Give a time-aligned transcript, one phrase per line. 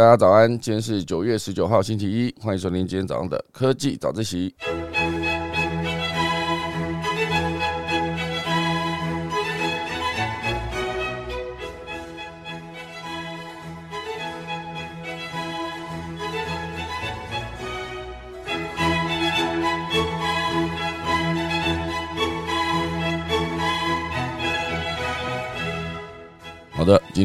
[0.00, 4.54] 大家早安，今天是九月十九号星期一，欢迎收听今天早上的科技早自习。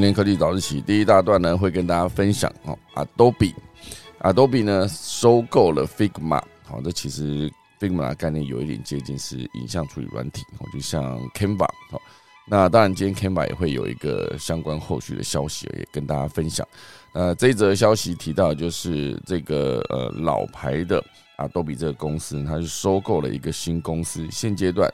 [0.05, 11.99] 天科技早自习第一大段呢，会跟大家分享哦，Adobe，Adobe 呢收购了 Figma，好，这其实 Figma 的概念有一点接近是影像处理软体，哦，就像 Canva，好，
[12.47, 16.67] 那当然今天 Canva 也会有一个相关后续的消息，也跟大家分享。
[17.13, 21.03] 呃，这一则消息提到就是这个呃老牌的
[21.39, 24.87] Adobe 这个公司，它是收购了一个新公司，现阶段。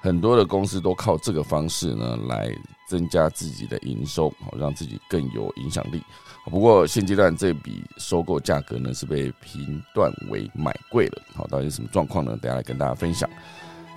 [0.00, 2.54] 很多的公司都靠这个方式呢来
[2.86, 6.02] 增加自己的营收，好让自己更有影响力。
[6.46, 12.38] 不过现阶段这笔收购价格呢是被评断为买贵了，好，到底什么状况呢？
[12.40, 13.28] 等下来跟大家分享。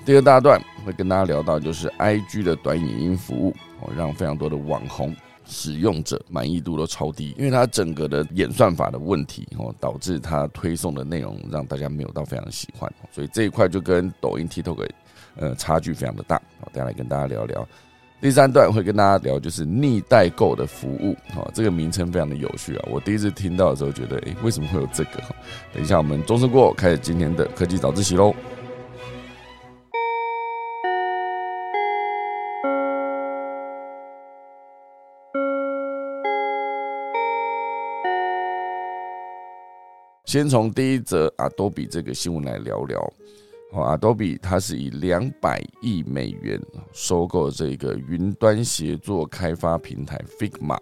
[0.05, 14.89] 第二大段会跟大家聊到就是 IG 的短影音服务，哦，让非常多的网红使用者满意度都超低，因为它整个的演算法的问题，哦，导致它推送的内容让大家没有到非常喜欢，所以这一块就跟抖音、TikTok。
[15.35, 17.66] 呃，差距非常的大，好，等下来跟大家聊聊。
[18.22, 22.86] 第三段会跟大家聊，就是逆代购的服务，好，这个名称非常的有趣啊。
[22.92, 25.12] 我第一次听到的时候，觉得，诶，为什么会有这个？
[25.73, 28.36] 等一下，我们钟声过，开始今天的科技早自习喽。
[40.25, 43.14] 先从第一则啊，多比这个新闻来聊聊。
[43.72, 46.59] 哦，Adobe 它是以两百亿美元
[46.92, 50.80] 收购这个云端协作开发平台 Figma，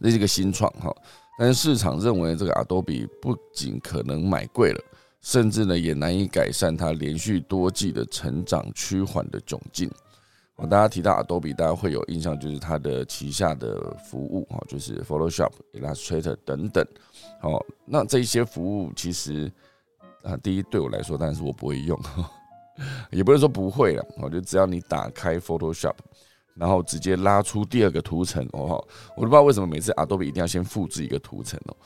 [0.00, 0.90] 这是一个新创哈。
[1.38, 4.82] 但是市场认为这个 Adobe 不仅可能买贵了，
[5.20, 9.90] 甚至呢也难以改善它连续多季的成长趋缓的窘境。
[10.54, 16.82] 哦，大家提到 Adobe，大家会有印象就是它的旗下的服务哈，就是 Photoshop、Illustrator 等等。
[17.42, 19.52] 哦，那这些服务其实。
[20.26, 21.96] 啊，第一对我来说，当然是我不会用，
[23.12, 24.04] 也不是说不会了。
[24.18, 25.94] 我觉得只要你打开 Photoshop，
[26.54, 28.84] 然后直接拉出第二个图层，哦，
[29.16, 31.76] 我都不知道为什么每次 Adobe 一定要先复制一个图层哦。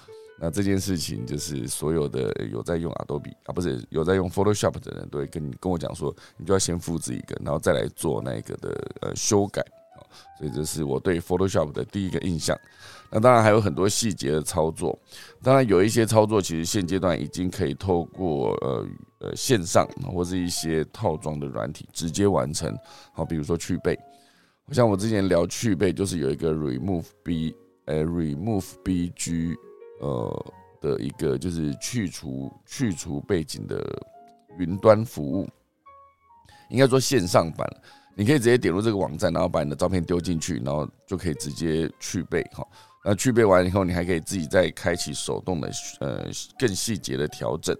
[0.43, 9.63] 那这件事情就是所有的有在用 Adobe 啊，不是有在用 Photoshop 的人都会跟你跟我讲说，你就要先复制一个，然后再来做那个的呃修改。
[10.39, 12.59] 所以这是我对 Photoshop 的第一个印象。
[13.13, 14.97] 那当然还有很多细节的操作，
[15.43, 18.87] 当然有一些操作其实现阶段已经可以透过呃
[19.19, 19.85] 呃线上
[20.15, 22.73] 或是一些套装的软体直接完成。
[23.13, 23.99] 好，比如说去背，
[24.71, 27.53] 像我之前聊去背，就是有一个 Remove B
[27.87, 29.57] 呃 Remove BG
[30.01, 33.85] 呃的一个就是去除去除背景的
[34.57, 35.49] 云端服务，
[36.69, 37.69] 应该说线上版。
[38.21, 42.63] 你可以直接点入这个网站，然后把你的照片丢进去，然后就可以直接去背哈。
[43.03, 45.71] 那去背完以后，你还可以自己再开启手动的
[46.01, 46.27] 呃
[46.59, 47.75] 更细节的调整，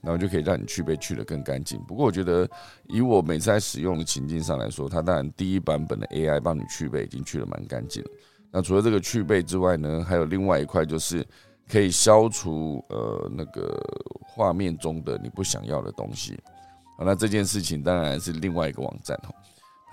[0.00, 1.80] 然后就可以让你去背去的更干净。
[1.84, 2.44] 不过我觉得
[2.88, 8.04] 以我每次在使用的情境上来说，它当然第一版本的 AI 帮你去背已经去的蛮干净。
[8.50, 11.24] 那除了这个去背之外呢，还有另外一块就是
[11.70, 13.80] 可以消除呃那个
[14.26, 16.36] 画面中的你不想要的东西。
[16.98, 19.32] 好，那这件事情当然是另外一个网站哈。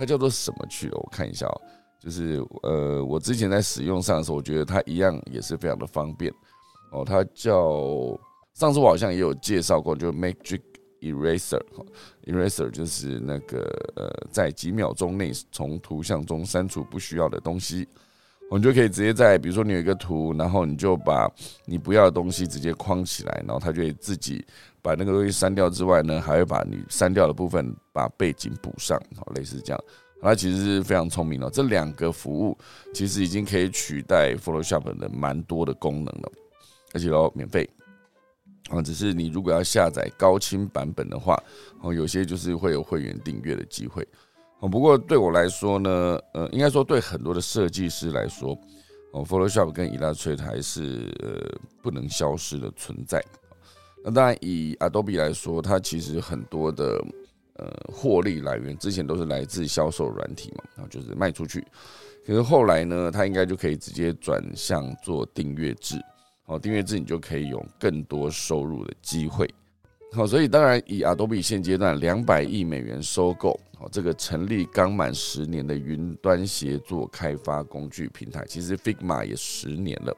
[0.01, 0.97] 它叫做什么去了？
[0.97, 1.61] 我看一下哦，
[1.99, 6.33] 就是呃，我之前在使用上的时候，我觉得它一样也是非常的方便
[6.91, 7.05] 哦。
[7.05, 8.19] 它叫
[8.55, 10.59] 上次我好像也有介绍过，就 Magic
[11.01, 13.59] Eraser，Eraser 就是那个
[13.95, 17.87] 呃，在几秒钟内从图像中删除不需要的东西，
[18.49, 21.31] 我们就可以直接在比如说你有一个图，然后你就把
[21.67, 24.43] 你不要的东西直接框起来，然后它就会自己。
[24.81, 29.83] 把那个东西删掉之外呢，还会把你删掉的部分把背景补上，好，类似这样，
[30.21, 31.49] 它其实是非常聪明的。
[31.49, 32.57] 这两个服务
[32.93, 36.31] 其实已经可以取代 Photoshop 的蛮多的功能了，
[36.93, 37.69] 而且都免费。
[38.69, 41.41] 啊，只是你如果要下载高清版本的话，
[41.81, 44.07] 哦，有些就是会有会员订阅的机会。
[44.59, 48.57] 哦，不过对我来说呢，呃，应该说对很多的设计师来说，
[49.11, 53.21] 哦，Photoshop 跟 Illustrator 还是呃不能消失的存在。
[54.03, 57.03] 那当然，以 Adobe 来说，它其实很多的
[57.55, 61.63] 呃获利来源之前都是来自销售软体嘛，然后就是卖出去。
[62.25, 65.99] 可是后来呢，它应该就可以直接转向做订阅制。
[66.43, 69.49] 好，订阅制你就可以有更多收入的机会。
[70.13, 80.13] 好，所以当然以 Adobe 现阶段两百亿美元收购，好这个成立刚满十年的云端协作开发工具平台，其实 Figma 也十年了。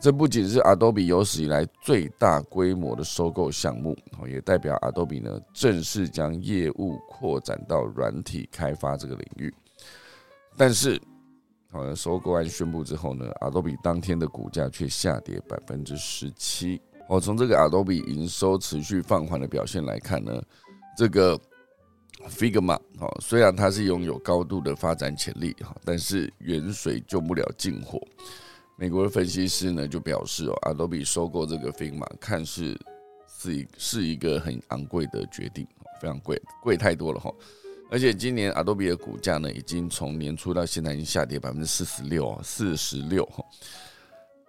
[0.00, 3.96] 这不仅是 Adobe 有史以来最大规模的收购项目，
[4.28, 9.54] 也代表 Adobe 呢正式将业务扩展到软体开发这个领域。
[10.58, 11.00] 但是，
[11.70, 16.80] 好，收购案宣布之后呢，Adobe 当天的股价却下跌百分之十七。
[17.08, 20.42] 哦，从这个 Adobe 营收持续放缓的表现来看呢，
[20.98, 21.38] 这个
[22.28, 27.98] Figma 哦，虽然它是拥有高度的发展潜力哈，但是远水救不了近火。
[28.76, 32.78] 美国的分析师呢就表示哦，Adobe 收购这个 Figma 看似
[33.28, 35.66] 是一是一个很昂贵的决定，
[36.00, 37.32] 非常贵，贵太多了哈。
[37.90, 43.44] 而且今年 Adobe 的股价呢，已经从年初到现在已经下跌百分之四十六，四十六哈。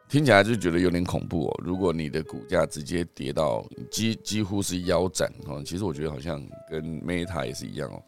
[0.07, 1.62] 听起来就觉得有点恐怖哦。
[1.63, 8.01] 如果你的股价直接跌到几几乎是腰斩哦，其实我觉得好像跟 Meta 也是一样哦，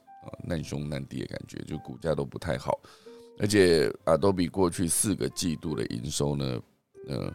[0.43, 2.79] 难兄难弟的感觉，就股价都不太好。
[3.39, 6.59] 而且，Adobe 过去四个季度的营收呢，
[7.07, 7.31] 呃，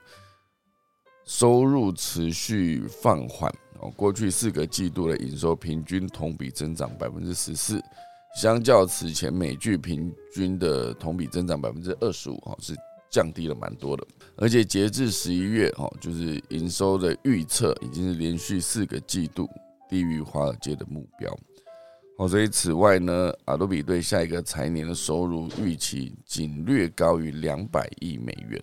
[1.25, 3.91] 收入持续放缓哦。
[3.97, 7.81] 过去四个季度的营收平均同比增长百分之十四，
[8.41, 12.75] 相较此前美剧平均的同比增长百分之二十五，哈，是
[13.09, 14.05] 降低了蛮多的。
[14.37, 19.49] 而且截至十一月，哈，就是营收的预测已经是连续四个季度
[19.89, 21.33] 低于华尔街的目标。
[22.23, 28.63] 哦，所以此外呢，阿多比对下一个财年的收入预期仅略高于两百亿美元。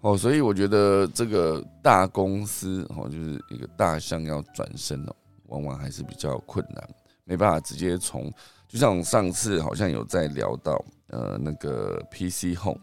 [0.00, 5.14] 哦，所以我觉得这个大公司哦，就是一个大象要转身哦，
[5.46, 6.84] 往往还是比较困难，
[7.22, 8.28] 没办法直接从，
[8.66, 12.80] 就像上次好像有在聊到，呃，那个 PC Home。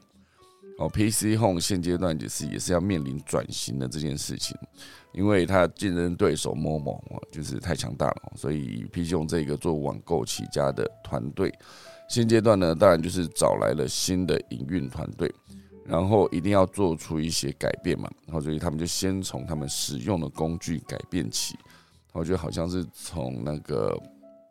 [0.78, 4.58] 哦，PC Home 现阶段也是也是要面临转型的这件事情，
[5.14, 11.54] 因为它竞争对手 Momo 就是太强大了，所以 P 兄这个做网购起家的团队，
[12.08, 15.34] 现阶段呢，当然就是找来了新的营运团队，
[15.86, 21.58] 然后一定要做出一些改变嘛，然后所以他们就先从他们使用的工具改变起，
[22.14, 23.98] 我觉得好像是从那个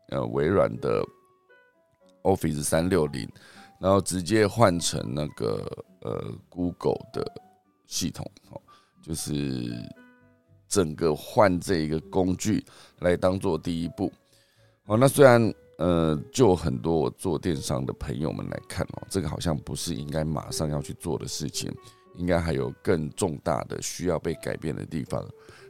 [0.08, 1.02] 呃微软的
[2.22, 3.28] Office 三六零。
[3.80, 5.66] 然后直接换成那个
[6.02, 7.24] 呃 Google 的
[7.86, 8.60] 系统哦，
[9.00, 9.72] 就是
[10.70, 12.64] 整个换这一个工具
[13.00, 14.10] 来当做第一步
[14.86, 14.96] 哦。
[14.96, 21.72] 那虽然呃，就很多做电商的朋友们来看哦，这个好像不是应该马上要去做的事情，
[22.16, 25.26] 应该还有更重大的需要被改变的地方。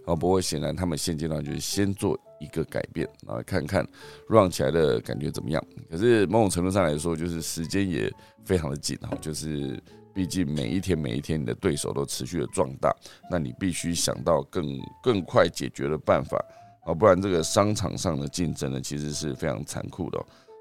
[0.07, 3.87] 哦，不过显然他们现阶段就是先做一个改变，然后看看
[4.27, 5.65] run 起来的感觉怎么样。
[5.89, 8.13] 可是某种程度上来说，就是时间也
[8.45, 9.81] 非常的紧哈，就是
[10.15, 12.95] 毕竟每一天每一天你的对手都持续的壮大，
[13.31, 14.67] 那你必须想到更
[15.03, 16.37] 更快解决的办法
[16.85, 20.19] 啊，不然这个商场上的竞争呢，其实是非常残酷的。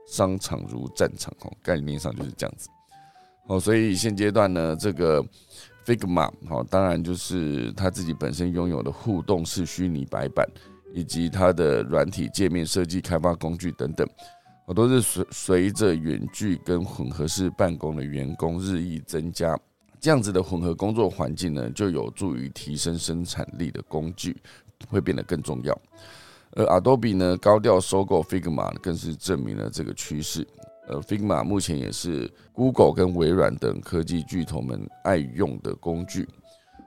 [0.08, 2.68] 商场如战场哦，概念上就是这样子。
[3.48, 5.26] 哦，所以现阶段呢，这个。
[5.86, 10.48] Figma 哦，当然就是它自己本身拥有的互动式虚拟白板，
[10.94, 14.08] 以及它的软体界面设计、开发工具等等，
[14.70, 19.60] 我都是随随着远距跟混合式办公的员工日益增加，
[20.00, 24.38] 这样子的混合工作环境呢，就有助于提升生产力的工具
[24.88, 25.76] 会变得更重要。
[26.52, 30.48] 而 Adobe 呢，高调收购 Figma，更是证明了这个趋势。
[30.88, 36.30] 呃，Figma 目前也是 Google 跟微软等科技巨头们爱用的工具。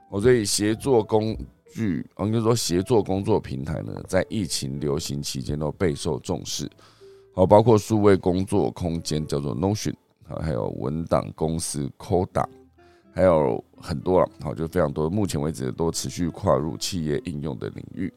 [0.09, 1.37] 哦，所以协作工
[1.73, 6.69] 具，我应该说协作工作平台呢，在疫情流行期间都备受重视。
[7.35, 9.95] 好，包括数位工作空间叫做 Notion，
[10.27, 12.45] 啊，还有文档公司 Coda，
[13.11, 15.09] 还有很多了，好，就非常多。
[15.09, 18.13] 目前为止都持续跨入企业应用的领域。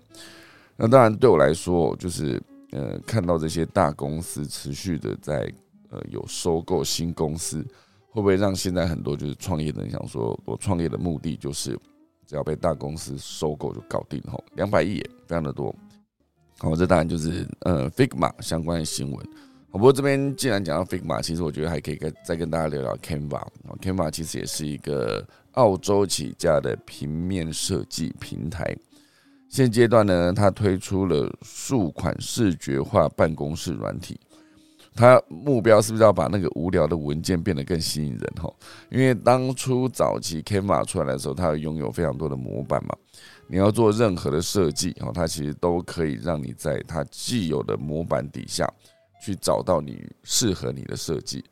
[0.77, 2.43] 那当然对我来说，就是
[2.73, 5.51] 呃，看到这些大公司持续的在
[5.89, 7.65] 呃，有收购新公司，
[8.11, 11.79] 会不会让现在很多就是创业的人想说，我创业的目的就是
[12.27, 15.75] 只要被大公司收购就搞定吼，两百亿非常的多。
[16.59, 19.29] 好，这当然就是呃 Figma 相关的新闻。
[19.71, 23.43] 不过这边既然讲到 Figma，其实我觉得还可以跟再跟大家聊聊 Canva。
[23.83, 25.23] Canva 其实也是一个
[25.53, 28.75] 澳洲起家的平面设计平台。
[29.51, 34.19] 现阶段呢，它推出了数款视觉化办公室软体。
[34.95, 38.33] 它目标是不是要把那个无聊的文件变得更吸引人？
[38.41, 38.51] 哈，
[38.91, 42.97] 因为当初早期 Canva 出来的时候，它拥有非常多的模板嘛。
[43.49, 48.69] 你要做任何的设计，哦，它其实都可以让你在它既有的模板底下
[49.23, 51.45] 去找到你适合你的设计。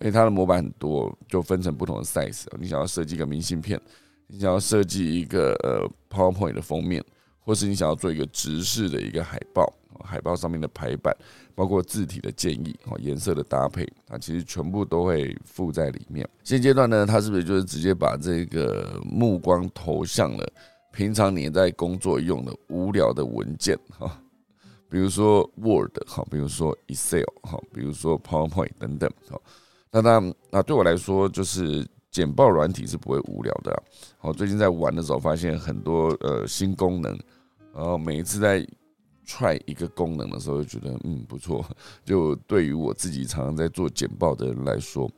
[0.00, 2.44] 因为它的模板很多，就分成不同的 size。
[2.58, 3.78] 你想要设计一个明信片，
[4.26, 7.04] 你想要设计一个呃 PowerPoint 的封面，
[7.40, 9.70] 或是你想要做一个直视的一个海报，
[10.02, 11.14] 海报上面的排版，
[11.54, 16.26] 包括字体的建议，哦，颜色的搭配，它其实全部都会附在里面。
[16.44, 20.52] 现阶段呢，它是不是就是直接把这个目光投向了
[20.92, 24.20] 平常你在工作用的无聊的文件哈，
[24.88, 29.40] 比如说 Word 哈，比如说 Excel 哈，比如说 PowerPoint 等等哈。
[29.92, 33.82] 那那那对我来说，就是简报软体是不会无聊的。
[34.18, 37.18] 好，最近在玩的时候，发现很多呃新功能，
[37.74, 38.66] 然后每一次在
[39.26, 41.64] try 一个功能的时候，就觉得嗯不错。
[42.04, 45.10] 就对于我自己常常在做简报的人来说，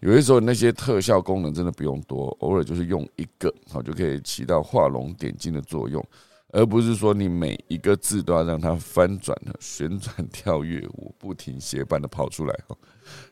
[0.00, 6.04] 有些时候那些特效功能真的不用多，偶尔就是用一个，好就可以起到画龙点睛的作用。
[6.52, 12.54] 而不是说你每一个字都要让它翻转、旋转、跳跃，我不停歇般的跑出来。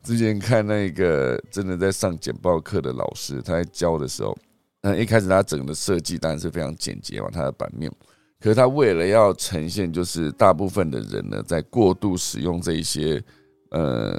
[0.04, 4.36] 之前看那个真的在上简报课的老师，他在教的时候，
[4.80, 7.90] 那一开始他整个设计当然是非常简洁嘛，他的版面。
[8.38, 13.20] 可是他为了要呈现，就是大部分的人呢，在过度使用这一些
[13.70, 14.16] 呃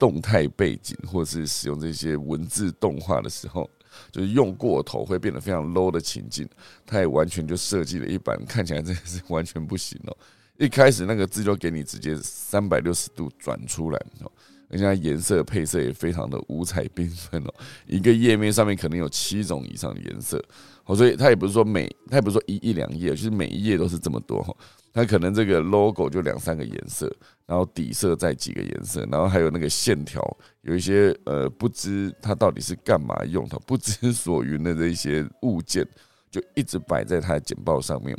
[0.00, 3.70] 动态背景，或是使用这些文字动画的时候。
[4.12, 6.48] 就是用过头会变得非常 low 的情境，
[6.86, 10.16] 他也完全就设计了一版看起来真的是完全不行哦。
[10.58, 14.30] 一开始那个字就给你直接三百六十度转出来哦，
[14.68, 17.52] 而且颜色配色也非常的五彩缤纷哦。
[17.84, 20.42] 一个页面上面可能有七种以上的颜色，
[20.84, 24.54] 哦，所以它也不是说每，它也不是说一一两页，就是每一页都是这么多哈。
[24.92, 27.08] 它可能这个 logo 就两三个颜色，
[27.46, 30.20] 然后底色再几个颜色，然后还有那个线条，
[30.62, 35.86] 有一些呃不知它到底是干嘛用的、不知所云的这一些物件，
[36.28, 38.16] 就一直摆在它的简报上面，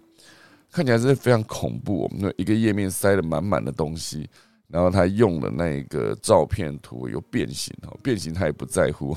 [0.72, 2.04] 看起来是非常恐怖。
[2.04, 4.30] 我们那一个页面塞了满满的东西，
[4.70, 9.14] 然后他用的那个照片图又变形哦，变形他也不在乎，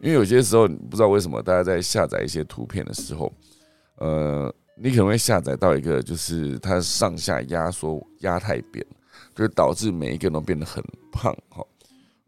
[0.00, 3.32] 因为有些时候不知道为什么大家在下载一些图片的时候，
[3.98, 4.52] 呃。
[4.78, 8.84] 你可能会下载到一个，就是它上下压缩压太扁，
[9.34, 11.64] 就是导致每一个人都变得很胖哈，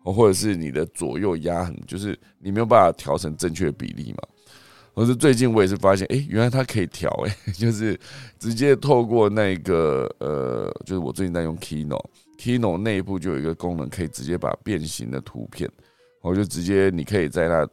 [0.02, 4.23] 或者是你的左右压很，就是你没有办法调成正确比例嘛。
[4.95, 8.00] 我是最近我也是发现，哎，原来它可以调，哎， 就是
[8.38, 15.71] 直接透过那个呃，就是我最近在用 Kino，Kino 内部就有一个功能，可以直接把变形的图片，
[16.23, 17.69] 我就直接你可以在它，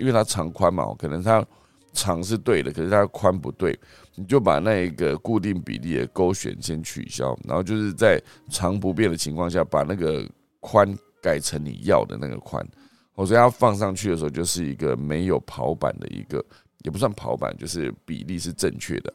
[0.00, 1.46] 因为它长宽嘛，可能它。
[1.92, 3.74] 长是对的，可是它宽不对，
[4.16, 8.20] 你就把那一个固定比例的勾选先取消，然后就是在
[8.50, 10.28] 长不变的情况下，把那个
[10.60, 12.66] 宽改成你要的那个宽。
[13.14, 16.44] 我所以它放上去的时候，就是一个没有跑板的一个，
[16.84, 19.12] 也不算跑板，就是比例是正确的。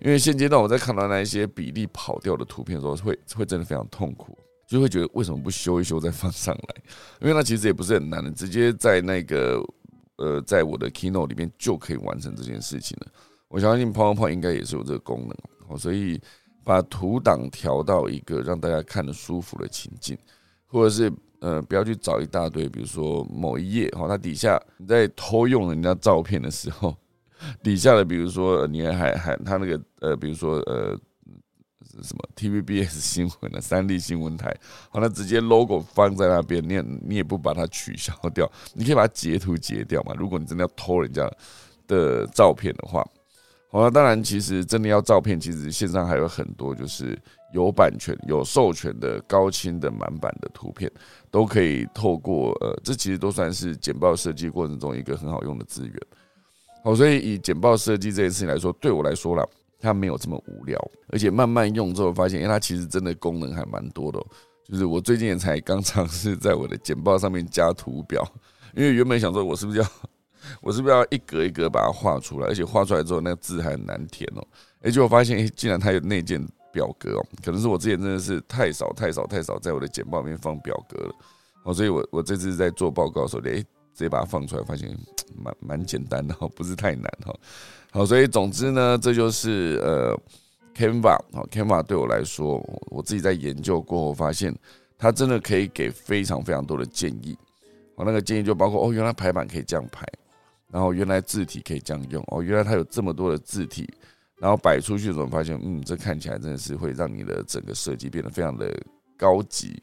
[0.00, 6.82] 因为现阶段我在看到那一些比例跑掉的图片的时候，会会真的非常痛苦，就会觉得为什么不修一修再放上来？
[7.20, 9.62] 因为它其实也不是很难的，直接在那个。
[10.20, 13.06] 呃，在我的 Keynote 里面就可以完成这件事情了。
[13.48, 15.36] 我相信 PowerPoint 应该也是有这个功能，
[15.68, 16.20] 哦，所以
[16.62, 20.16] 把图档调到一个让大家看得舒服的情境，
[20.66, 26.96] 或者是呃，不要去找一大堆，比如说某一页，哈，它底下你在偷用人家照片的时候，
[27.62, 30.98] 底下的比如说你还还他那个呃，比如说呃。
[32.00, 34.56] 什么 TVBS 新闻的三立新闻台，
[34.88, 40.14] 好，那直接 logo 放在那边，你也你也不把它取消掉，你可以把它截图截掉嘛？
[40.16, 41.28] 如果你真的要偷人家
[41.88, 43.04] 的照片的话，
[43.70, 47.18] 好，那当然，其实真的要照片，其实线上还有很多就是
[47.52, 50.90] 有版权、有授权的高清的满版的图片，
[51.30, 55.94] 都可以透过呃，这其实都算是简报设计过程中一个很好用的资源。
[56.82, 59.44] 好，所以以简报设计这件事情来说，对我来说啦。
[59.80, 64.18] 它没有这么无聊，而且慢慢用之后发现，因为它其实真的功能还蛮多的。
[64.64, 68.26] 就是我最近也才刚尝试在我的简报上面加图表，
[68.74, 69.86] 因为原本想说我是不是要，
[70.60, 74.46] 我是不是要一格一格把它画出来，而且画出来之后那个字还很难填哦。
[74.80, 81.14] 而且我发现，哎，竟然它有内建表格哦，可能是我之前真的是太少太少太少在我的简报里面放表格了。
[81.64, 83.64] 哦，所以我我这次在做报告的时候，哎，直
[84.04, 84.96] 接把它放出来，发现
[85.36, 87.34] 蛮蛮简单的哦，不是太难哈。
[87.90, 90.16] 好，所以总之呢，这就是呃
[90.76, 91.18] ，Canva。
[91.32, 92.58] 哦，Canva 对我来说，
[92.90, 94.54] 我自己在研究过后发现，
[94.96, 97.36] 它真的可以给非常非常多的建议。
[97.96, 100.06] 我那个建议就包括，哦，原来排版可以这样排，
[100.70, 103.88] 然后原来字体可以这样用，哦，原来它有这么多的字体，
[104.38, 108.72] 然后摆出去的时候发现，嗯，这看起来真的是会让你的整个设计变得非常的
[109.16, 109.82] 高级。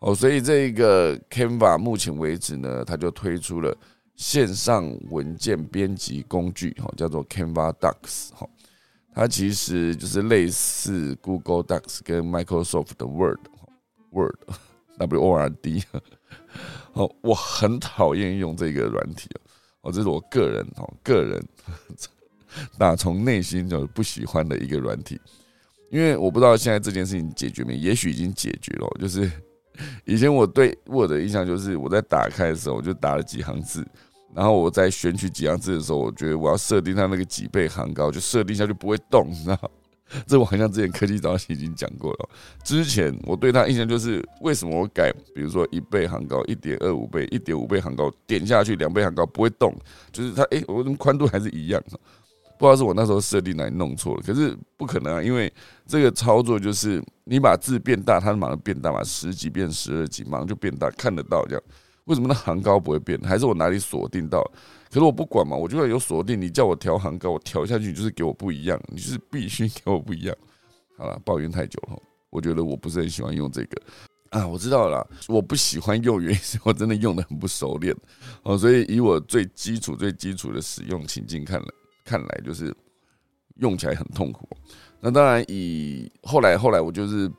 [0.00, 3.76] 哦，所以这个 Canva 目前为止呢，它就推出了。
[4.16, 8.46] 线上文件编辑工具，哈，叫做 Canva Docs，哈，
[9.14, 15.82] 它其实就是类似 Google Docs 跟 Microsoft 的 Word，Word，W O R D，
[16.92, 19.40] 哦，我很讨厌用这个软体哦，
[19.82, 21.42] 哦这是我个人哦，个人
[22.76, 25.20] 打从内心就不喜欢的一个软体，
[25.90, 28.88] 因为我不知道现在这件事情解决没，也许已经解决了。
[29.00, 29.30] 就是
[30.04, 33.86] 以前我对我的印象就是，我在打开的时候我就打了几行字，
[34.34, 39.70] 然后我在选取几行字的时候，我觉得我要设定它那个几倍行高，就设定一下就不会动，你知道。
[40.26, 42.28] 这我好像之前科技早已经讲过了。
[42.64, 49.74] 之前我对他印象就是，为什么我改，比如说一倍行高、一点二五倍、一点五倍行高，点下去两倍行高不会动，
[50.12, 51.82] 就是它，哎，我宽度还是一样。
[52.58, 55.50] 不知道是我那时候设定哪里弄错了，可是不可能啊，因为
[55.86, 61.62] 这个操作就是你把字变大，它马上变大嘛，十级变十二级，马上就变大，看得到这样。
[62.04, 63.18] 为什么那行高不会变？
[63.22, 64.44] 还是我哪里锁定到？
[64.90, 70.36] 可是我不管嘛，我就算有锁定，你叫我调行高，我调下去，你就是给我不一样，你就是必须给我不一样。
[70.98, 71.96] 好了，抱怨太久了，
[72.28, 73.82] 我觉得我不是很喜欢用这个
[74.30, 74.46] 啊。
[74.46, 77.96] 我知道了，我不喜欢用原因是我真的用的很不熟练
[78.42, 81.68] 哦，所以以我最基础、最基础的使用情境看来，
[82.04, 82.74] 看来就是
[83.56, 84.48] 用起来很痛苦。
[85.00, 87.30] 那当然，以后来后来我就是。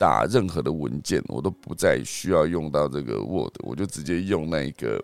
[0.00, 4.98] 打任何的文件，我都不再需要用到这个 Word，我就直接用那个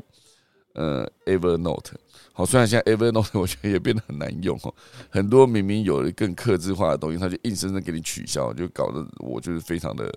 [0.77, 1.93] 呃 Evernote。
[2.33, 4.73] 好，虽然现在 Evernote 我觉得也变得很难用哦，
[5.11, 10.13] 很多明明有更克制化的东西，它就硬生生给你取消，就搞得我就是非常的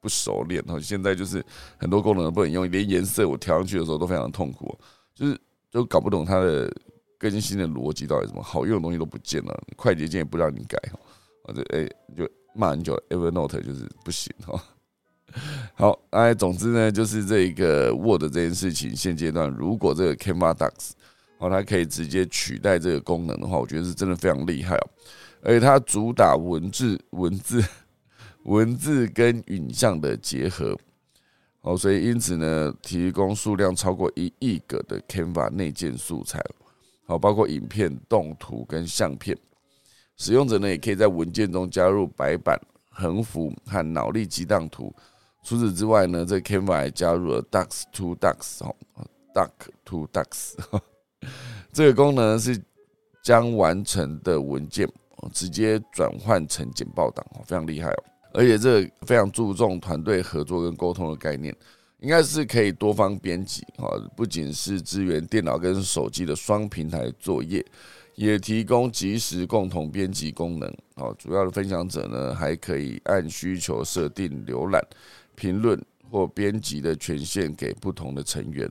[0.00, 0.62] 不熟练。
[0.66, 1.44] 然后现在就是
[1.78, 4.78] 很多功能都不能用，连颜色我调上去的时候都非常痛苦，
[5.14, 5.40] 就是
[5.70, 6.70] 就搞不懂它的
[7.18, 10.98] 更新的逻辑到底什么，好用的东西都不见了，快捷键也不让你改哈，
[11.44, 12.30] 或者哎就。
[12.52, 14.60] 骂很久，Evernote 就是不行哈。
[15.74, 20.90] 好，哎，总之呢，就是这一个 Word 这件事情，现阶段如果这个 Canva Docs
[21.38, 24.90] 哦，它可以直接取代这个功能的话，我觉得是真的非常厉害哦。
[25.42, 27.64] 而且它主打文字、文字、
[28.42, 30.76] 文字跟影像的结合，
[31.62, 36.44] 哦，所以因此呢，提供数量超过一亿个的 Canva 内建素材，
[37.06, 39.36] 好，包括影片、动图跟相片。
[40.18, 42.60] 使用者呢，也可以在文件中加入白板、
[42.90, 44.94] 横幅和脑力激荡图。
[45.50, 48.72] 除此之外呢，这 Canva 还加入了 Docs to Docs 哦
[49.34, 49.50] ，Doc
[49.84, 50.54] to Docs
[51.74, 52.56] 这个功能是
[53.20, 54.88] 将完成的文件
[55.32, 58.04] 直接转换成简报档，非常厉害哦。
[58.32, 61.52] 而且这非常注重团队合作跟沟通的概念，
[61.98, 67.66] 应该是可以多方编辑哦，不仅是支援电脑跟手机的双平台作业。
[68.16, 70.68] 也提供即时共同编辑功能。
[70.96, 74.84] 哦，主要的分享者呢，还可以按需求设定浏览、
[75.40, 78.70] 评论或编辑的权限给不同的成员，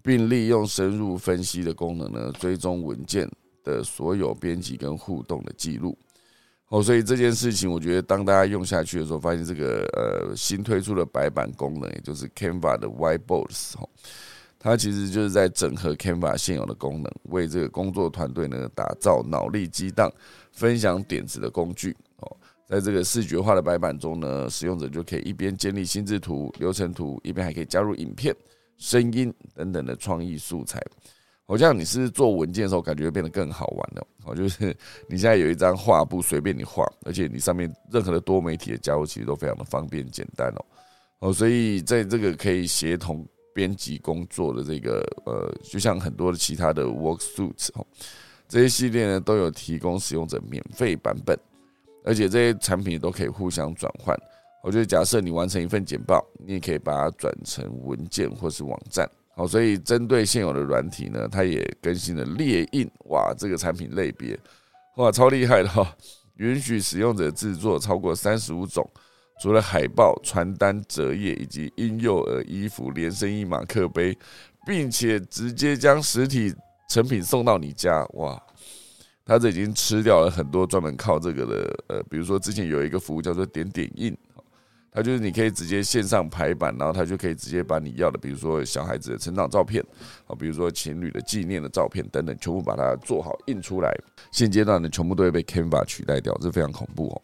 [0.00, 3.28] 并利用深入分析的功能呢，追踪文件
[3.64, 5.98] 的所有编辑跟互动的记录。
[6.68, 13.88] 哦，所以这件事情，我觉得当大家用下去的时候，发现这个呃新推出的白板功能，也就是 Canva 的 Whiteboards 哦。
[14.58, 20.08] 它其实就是在整合 Canva 现有的功能，为这个工作团队呢打造脑力激荡、
[20.52, 22.36] 分享点子的工具哦。
[22.66, 28.34] 在这个视觉化的白板中呢，使用者就可以一边建立心智图、流程图，一边还可以加入影片、
[28.78, 30.82] 声音等等的创意素材。
[31.46, 34.06] 好像你是做文件的时候，感觉变得更好玩了。
[34.24, 34.76] 哦，就是
[35.08, 40.64] 你现在有一张画布，随便你画，而且你上面任何的多媒体的加入，其实都非常的方便简单哦。
[41.18, 43.26] 哦，所以在这个可以协同。
[43.56, 47.86] 编辑工作的这个呃，就像很多的其他的 Work Suits 哦，
[48.48, 51.38] 这些系列呢都有提供使用者免费版本，
[52.04, 54.16] 而且这些产品都可以互相转换。
[54.62, 59.10] 我觉得假设你完成一份简报，你也可以把它转成文件或是网站。
[59.34, 64.38] 好，所以针对现有的软体呢，它也更新了列印哇这个产品类别，
[64.96, 65.96] 哇超厉害的哈，
[66.36, 68.88] 允许使用者制作超过三十五种。
[69.40, 74.16] 除了海报、传单、折页以及婴幼儿衣服、连身衣、马克杯，
[74.64, 76.54] 并且直接将实体
[76.88, 78.40] 成品送到你家，哇！
[79.26, 84.16] 他这已经吃掉了很多专门靠这个的，呃，比如说之前有一个服务叫做点点印，
[84.92, 89.82] 它就是你可以直接线上排版，然后它就可以直接把你要的，比如说小孩子的成长照片，
[90.26, 93.92] 啊，比如说情侣的纪念的照片等等，全部把它做好印出来。
[94.30, 97.22] 现阶段呢，全部都会被 Canva 取代掉，这非常恐怖哦。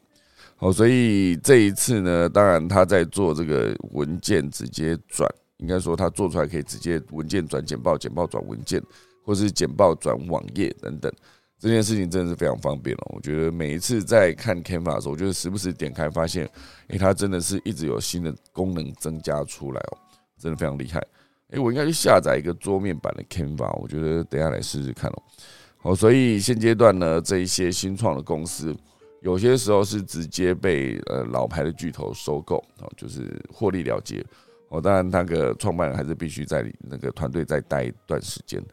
[0.56, 8.82] 好，所以这一次呢，当然他在做这个文件直接转，应该说他做出来可以直接文件转简报，简报转文件，
[9.24, 11.12] 或是简报转网页等等，
[11.60, 13.02] 这件事情真的是非常方便了。
[13.14, 16.48] 我觉得每一次在看 Canva 的时候，我觉得时不时点开发现，
[16.88, 19.98] 诶，它真的是一直有新的功能增加出来哦，
[20.38, 20.98] 真的非常厉害。
[21.50, 25.22] 诶，我应该去下载一个桌面版的 Canva，我觉得等下来试试看哦。
[25.76, 28.74] 好，所以现阶段呢，这一些新创的公司。
[29.22, 34.24] 有些时候是直接被呃老牌的巨头收购哦，就是获利了结
[34.70, 34.80] 哦。
[34.80, 38.64] 当然，那个创办人还是必须在那个团队再待一段时间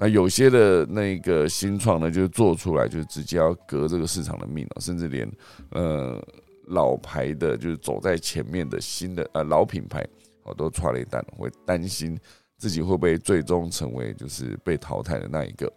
[0.00, 5.28] 那有些的那个新创呢，就是做出来就直接要革这个市场的命了，甚至连
[5.70, 6.24] 呃
[6.66, 10.06] 老牌的，就是走在前面的新的呃老品牌，
[10.44, 12.16] 哦都踹了一蛋，会担心
[12.56, 15.72] 自己会不会最终成为就是被淘汰的那一个。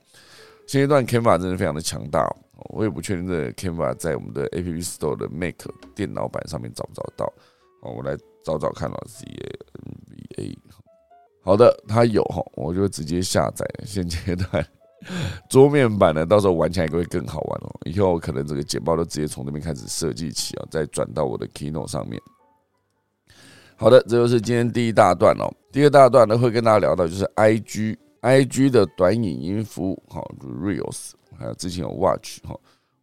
[0.68, 2.26] 现阶段 Canva 真的非常的强大，
[2.70, 7.26] 我也不确定这 Canva 在我们的 App Store 的 Make 电脑版上面找不找到，
[7.82, 10.58] 哦，我来找找看老 C A N V A。
[11.44, 13.66] 好的，它有哈，我就直接下载。
[13.86, 14.66] 现阶段
[15.50, 17.80] 桌面版呢，到时候玩起来会更好玩哦。
[17.86, 22.22] 以后可能这个简报都直接从这边开始设计起啊，再转到我的 Keynote 上面。
[23.76, 25.52] 好的，这就是今天第一大段哦。
[25.72, 32.56] 第二大段呢，会跟大家聊到就是 IG，IG 的短影音服务，哈，Reels，还有之前有 Watch 哈。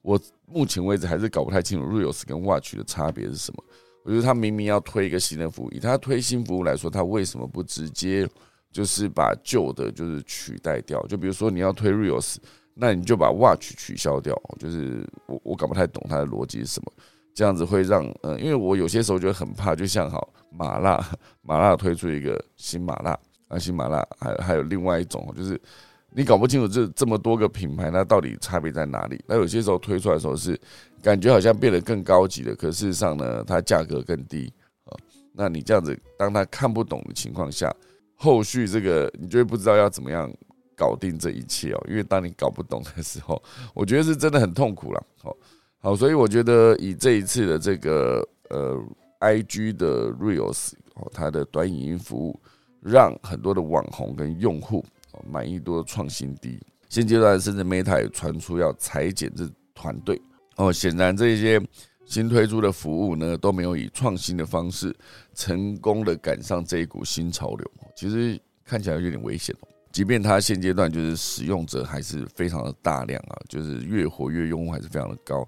[0.02, 3.64] 我目前为止还是搞不太清楚 Reels 跟 Watch 的差别是什么。
[4.08, 8.26] 我觉得他明明要推一个新的服务，以他推新服务来说，他为什么不直接
[8.72, 10.98] 就是把旧的就是取代掉？
[11.08, 12.36] 就比如说你要推 Reels，
[12.72, 14.34] 那你就把 Watch 取消掉。
[14.58, 16.92] 就是我我搞不太懂他的逻辑是什么，
[17.34, 21.06] 这样子会让呃，因为我有些时候就很怕，就像好麻辣
[21.42, 23.10] 麻辣推出一个新麻辣
[23.48, 25.60] 啊，新麻辣还还有另外一种就是。
[26.10, 29.22] 你搞不清楚这这么多个品牌，那到底差别在哪里？
[29.26, 30.58] 那有些时候推出来的时候是
[31.02, 34.52] 感觉好像变得更高级了，可事实上呢，它价格更低
[34.84, 34.96] 啊。
[35.32, 37.72] 那你这样子，当他看不懂的情况下，
[38.16, 40.32] 后续这个你就会不知道要怎么样
[40.74, 41.86] 搞定这一切哦。
[41.88, 43.40] 因为当你搞不懂的时候，
[43.74, 45.06] 我觉得是真的很痛苦了。
[45.22, 45.36] 好，
[45.78, 48.82] 好，所以我觉得以这一次的这个呃
[49.20, 52.40] ，IG 的 Reels 哦，它的短影音服务，
[52.80, 54.84] 让很多的网红跟用户。
[55.26, 60.20] 满意度创新低，现阶段甚至 Meta 也传出要裁减这团队
[60.56, 60.72] 哦。
[60.72, 61.60] 显然，这些
[62.04, 64.94] 新推出的服务呢，都没有以创新的方式
[65.34, 67.70] 成功的赶上这一股新潮流。
[67.94, 69.68] 其实看起来有点危险哦。
[69.90, 75.40] 即便它现阶段就是使用者还是非常的大量啊，就是越活跃用户还是非常的高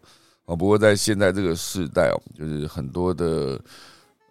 [0.46, 0.56] 啊。
[0.56, 3.62] 不过在现在这个时代哦，就是很多的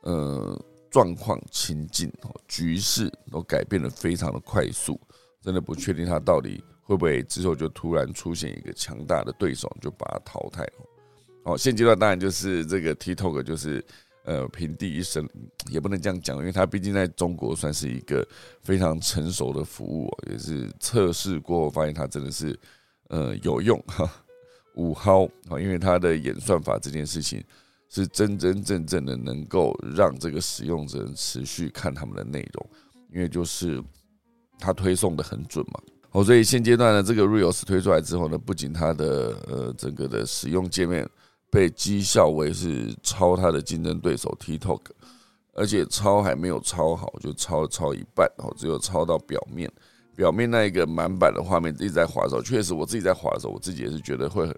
[0.02, 2.12] 呃状况情境
[2.48, 5.00] 局势都改变的非常的快速。
[5.50, 10.74] 真的不确定他到底会不会之后就突然出现一个强大的对手，就把他淘汰了。
[11.42, 13.84] 哦，现阶段当然就是这个 TikTok 就是
[14.26, 15.28] 呃平地一声，
[15.72, 18.24] 也不能这样讲，因为它毕竟在中国算是一个
[18.62, 22.56] 非常成熟的服务，也是测试过后发现它真的是
[23.08, 24.08] 呃有用哈，
[24.76, 27.44] 五号啊，因为它的演算法这件事情
[27.90, 32.70] 是真真正正的能够让这个使用者持续看他们的内容，
[33.12, 33.84] 因为就是。
[34.60, 35.80] 它推送的很准嘛，
[36.12, 41.08] 哦，所以现阶段呢，这个 Reels 推出来之后呢，不仅它的呃整个的使用界面
[41.50, 44.82] 被绩效为是超它的竞争对手 TikTok，
[45.54, 49.72] 而且超还没有超好，就超超一半，哦，只有超到表面，
[50.16, 54.56] 表面那一个满版的画面一直在滑的时候，确实我自己在滑的时候，我自己也是觉得会很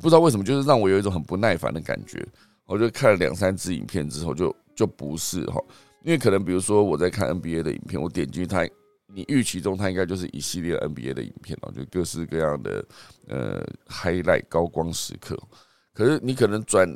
[0.00, 2.26] 不知道为什么，就是让我有一种很不耐烦的感觉。
[2.66, 5.58] 我就看了两三支影片之后，就就不是哈，
[6.02, 8.68] 因为可能比如说我在看 NBA 的影片，我点进去它。
[9.12, 12.84] 你预期中，它应该就是一系列 NBA 的影片哦，就各式各样的
[13.26, 15.38] 呃 highlight 高光时刻。
[15.94, 16.88] 可是你可能转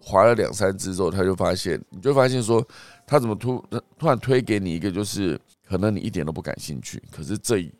[0.00, 2.66] 滑了两三支之后，他就发现，你就发现说，
[3.06, 3.64] 他怎么突
[3.98, 7.72] 突然推给你一个，就是可能你一点都不感兴趣，可是这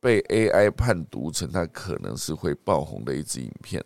[0.00, 3.84] 被 AI 判读成它可能是会爆红的一支影片。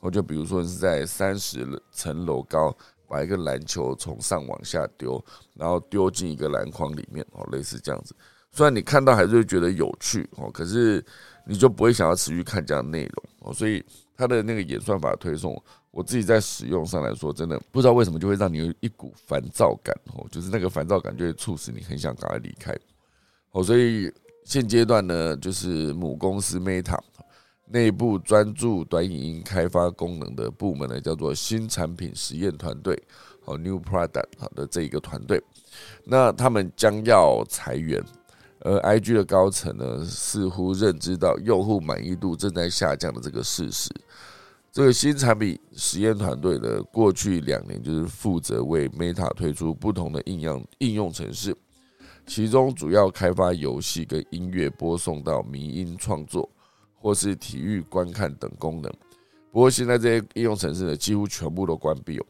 [0.00, 2.74] 我就比如说是在三十层楼高
[3.06, 5.22] 把一个篮球从上往下丢，
[5.54, 8.16] 然后丢进一个篮筐里面哦，类似这样子。
[8.52, 11.04] 虽然你看到还是会觉得有趣哦，可是
[11.46, 13.82] 你就不会想要持续看这样的内容哦，所以
[14.16, 15.60] 它的那个演算法推送，
[15.92, 22.76] 我自己在使用上来说，真的不知道为什么就会让你有一股烦躁感哦，就是那个烦躁感就会促使你很想赶快离开
[23.52, 24.12] 哦，所以
[24.44, 26.98] 现阶段呢，就是母公司 Meta
[27.66, 33.00] 内部专注短影音开发功能的部门呢，叫做新产品实验团队
[33.44, 35.40] 哦，New Product 好的这一个团队，
[36.04, 38.04] 那他们将要裁员。
[38.60, 43.90] 而 IG 的高层呢，似乎认知到用户满意度正在下降的这个事实。
[44.70, 51.56] 这个新产品实验团队呢，过去两年就是负责为 Meta 推出不同的应用应用程式，
[52.26, 56.48] 其中主要开发游戏跟音乐播送到迷音创作
[56.94, 58.92] 或是体育观看等功能。
[59.50, 62.26] 不过现在这些应用程式呢，几乎全部都关闭了，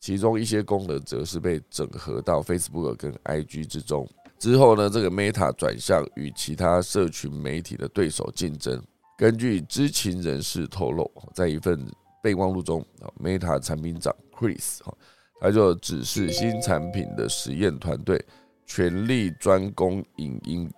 [0.00, 4.08] 其中一些功能则是被整合到 Facebook 跟 IG 之中。
[4.44, 8.78] 之后呢，这个 Meta 转向与其他社群媒体的对手竞争。
[9.16, 11.82] 根据知情人士透露，在一份
[12.22, 12.84] 备忘录中
[13.22, 14.94] ，Meta 产品长 Chris 哈，
[15.40, 18.22] 他就指示新产品的实验团队
[18.66, 20.70] 全力专攻影音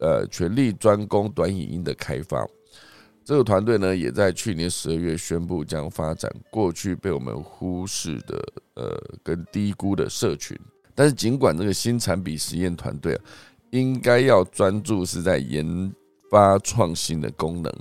[0.00, 2.44] 呃全力专攻短影音的开发。
[3.24, 10.58] 这个团队呢，也在去年十二月宣布将发展过去被我们忽视的呃跟低估的社群。
[10.94, 13.20] 但是尽管这个新产品实验团队啊，
[13.70, 15.92] 应该要专注是在研
[16.30, 17.72] 发创新的功能，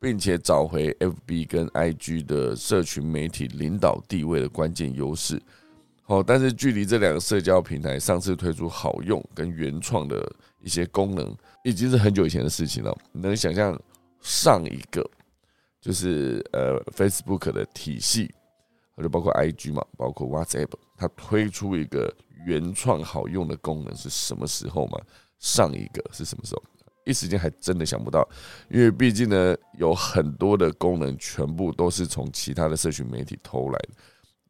[0.00, 5.40] 并且找回 FB 跟 IG 的社群媒体领导地位的关键优势。
[6.02, 10.28] 好，但是距离这两个社交平台上次推出好用跟原创的
[10.60, 12.96] 一些功能，已经是很久以前的事情了。
[13.12, 13.80] 你能想象
[14.20, 15.08] 上一个
[15.80, 18.28] 就是呃 Facebook 的体系，
[18.96, 25.00] 或者包括 IG 嘛，包括 WhatsApp，它推出一个原创好用的功能是什么时候吗？
[25.38, 26.62] 上一个是什么时候？
[27.06, 28.28] 一时间还真的想不到，
[28.68, 33.88] 因为毕竟呢，有很多的功能全部都是从其他的社群媒体偷来的。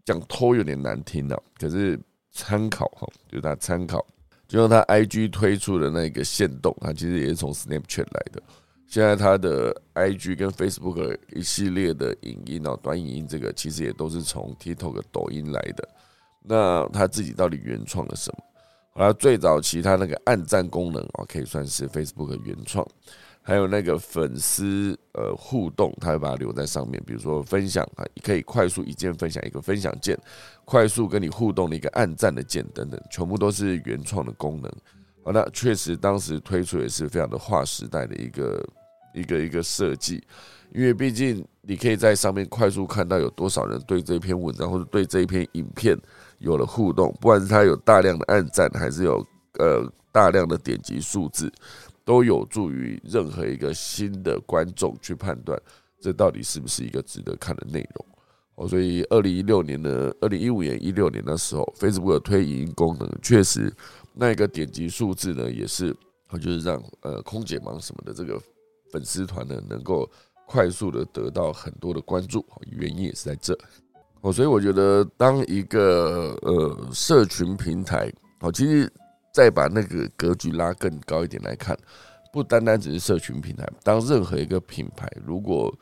[0.04, 1.96] 讲偷有点难听了，可是
[2.32, 4.04] 参考哈，就是他参考，
[4.48, 8.42] 就像他 IG 推出的那个线动，它其实也是从 Snapchat 来的。
[8.88, 15.88] 现在它的 IG 跟 Facebook 一系列的影音哦，短影音这个其实也都是从 TikTok、抖音来的。
[16.42, 18.44] 那他自己到底原创了什么？
[18.92, 22.86] 好了，最早期他那个暗赞功能哦，可以算是 Facebook 原创。
[23.42, 30.18] 还有那个粉丝呃互动，他会把它留在上面，比如说分享啊，可以快速一键分享一个分享键，
[30.64, 34.70] 快速跟你互动的一个暗赞的键等等，全部都是原创的功能。
[35.24, 38.68] 好，那确实当时推出也是非常的划时代的一个
[39.14, 40.22] 一个一个设计，
[40.74, 45.98] 因为毕竟你可以在上面快速看到有多少人对这篇文章或者对这一篇影片
[46.40, 49.24] 有了互动，不管是他有大量的按赞，还是有
[49.58, 51.50] 呃大量的点击数字。
[52.02, 55.56] 都有助于任何一个新的观众去判断
[56.00, 58.06] 这到底是不是一个值得看的内容
[58.56, 58.66] 哦。
[58.66, 63.72] 所以，二零一六年呢，二零一五年、一六年的时候，Facebook 推影音功能，确实
[64.12, 65.94] 那一个点击数字呢，也是
[66.40, 68.40] 就是让呃空姐忙什么的这个
[68.90, 70.10] 粉丝团呢，能够
[70.48, 73.56] 快速的得到很多的关注，原因也是在这
[74.22, 74.32] 哦。
[74.32, 78.92] 所以，我觉得当一个呃社群平台哦，其实。
[79.32, 81.78] 再把那个格局拉更高一点来看，
[82.32, 83.64] 不单单只是社群平台。
[83.84, 85.72] 当任何一个品牌如果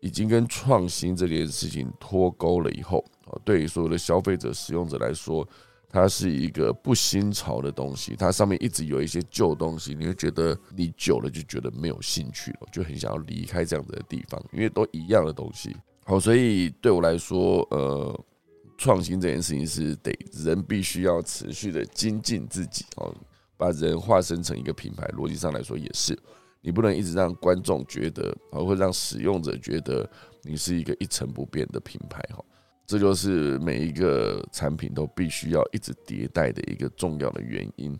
[0.00, 5.46] 已经跟创新这件事情脱钩了以后，啊，对于所有的消费者、使用者来说，
[5.90, 8.16] 它是一个不新潮的东西。
[8.16, 15.76] 它上面一直有一些旧东西，你会觉得你久了就觉得没有兴趣了，就很想要离开这样子的地方，因为都一样的东西。
[16.04, 18.24] 好，所以对我来说，呃。
[18.82, 23.14] 创新这件事情是得人必须要持续的精进自己哦，
[23.58, 26.18] 把人化身成一个品牌，逻辑上来说也是，
[26.62, 30.10] 你不能一直让观众觉得，而会让使用者觉得
[30.42, 32.42] 你是一个一成不变的品牌哈，
[32.86, 37.94] 这就是每一个产品都必须要一直迭代的一个重要的原因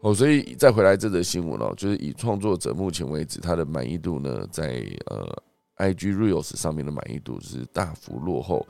[0.00, 0.12] 哦。
[0.12, 5.42] 所以再回来这则新闻哦，就是以创作者目前为止他的满意度呢，在呃
[5.80, 8.66] IG Reels 上面的满意度是大幅落后。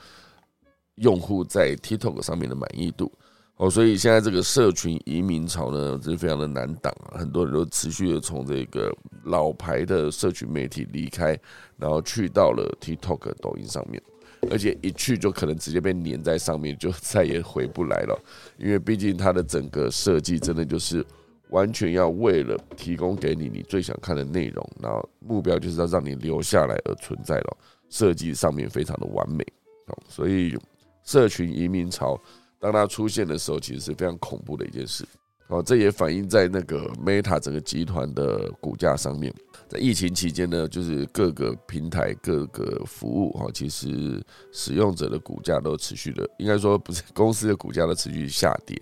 [0.96, 3.10] 用户在 TikTok 上面的满意度
[3.56, 7.16] 哦，所以现在这个社群移民潮呢，是非常的难挡啊。
[7.16, 8.94] 很多人都持续的从这个
[9.24, 11.38] 老牌的社群媒体离开，
[11.78, 14.02] 然后去到了 TikTok、抖音上面，
[14.50, 18.22] 而且一去就可能直接被粘在上面，就再也回不来了。
[18.58, 21.02] 因为毕竟它的整个设计真的就是
[21.50, 27.56] 完全要为了提供给你你最想看的内容，然后目标就是要让你留下来而存在了。
[27.88, 29.44] 设计上面非常的完美
[29.86, 30.56] 哦，所以。
[31.02, 32.16] 社群移民潮，
[32.60, 35.02] 当它出现的时候，其实是非常恐怖的一件事。
[35.48, 39.34] 哦，这也反映在那个 Meta 整个集团的股价上面。
[39.66, 48.80] 在疫情期间呢，就是各个平台、各个服务，哈，其实使用者的股价都持续的，应该说不是公司的股价都持续下跌。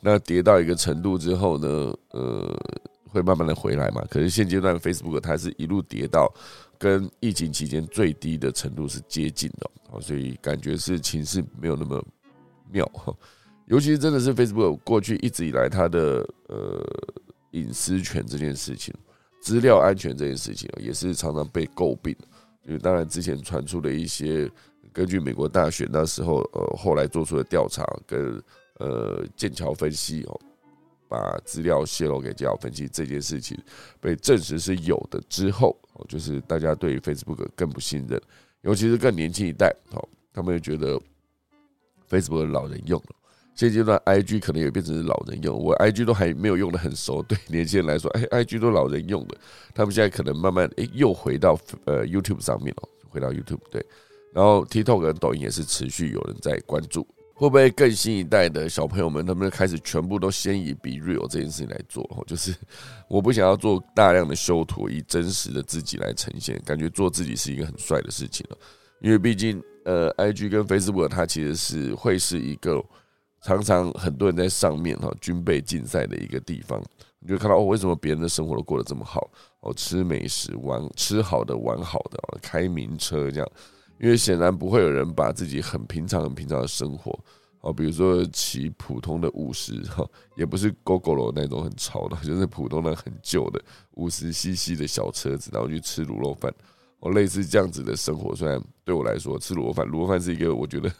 [0.00, 2.56] 那跌到一个程度之后呢，呃，
[3.08, 4.04] 会慢慢的回来嘛。
[4.10, 6.32] 可是现阶段 Facebook 它是一路跌到。
[6.80, 12.00] 跟疫情期间最低的程度是接近的，哦，所以感觉是情势没有那么
[12.70, 12.88] 妙，
[13.66, 16.80] 尤其是真的是 Facebook 过去一直以来它的呃
[17.50, 18.94] 隐私权这件事情、
[19.40, 22.14] 资料安全这件事情，也是常常被诟病。
[22.64, 24.48] 因为当然之前传出的一些，
[24.92, 28.40] 根据美国大选那时候呃后来做出的调查跟
[28.78, 30.40] 呃剑桥分析哦。
[31.10, 33.58] 把资料泄露给剑桥分析这件事情
[33.98, 38.20] 被证实是有的之后，哦，就是大家对 Facebook 更不信任，
[38.60, 41.00] 尤其是更年轻一代，哦，他们觉得
[42.10, 43.16] Facebook 老人用了。
[43.54, 49.38] 现阶段 IG 可能也变成是老人用，我 IG 都还没有用的很熟，对年轻人来说，哎，IG 都老人用的，
[49.74, 53.82] 他们现在可能慢慢哎又回到呃 YouTube 上面了，回到 YouTube 对，
[54.34, 57.08] 然后 TikTok 跟抖音也是持续有人在关注。
[57.38, 62.04] 会不会更新一代的小朋友们，他们开始全部都先以 be real 这件事情来做？
[62.26, 62.52] 就是
[63.06, 68.58] 我不想要做大量的修图，以真实的自己来呈现，感觉做自己是一个很帅的事情了。
[69.00, 72.84] 因为毕竟，呃，IG 跟 Facebook 它其实是会是一个
[73.40, 76.82] 常常很多人在上面哈军备竞赛的一个地方。
[77.20, 79.30] 你就看到哦，为什么别人的生活都过得这么好？
[79.60, 83.48] 哦，吃美食、玩吃好的、玩好的，开名车这样。
[83.98, 87.18] 因为显然不会有人把自己很平常、很平常的生活，
[87.60, 93.60] 哦，比如说骑普通的五十哈，也不是 GoGo 那种很潮的， 就是普通的很旧的
[93.94, 96.52] 五十 CC 的小车子，然后去吃卤肉饭，
[97.00, 98.34] 哦，类似这样子的生活。
[98.34, 100.90] 虽然对我来说，吃卤肉饭，卤肉饭是一个我觉得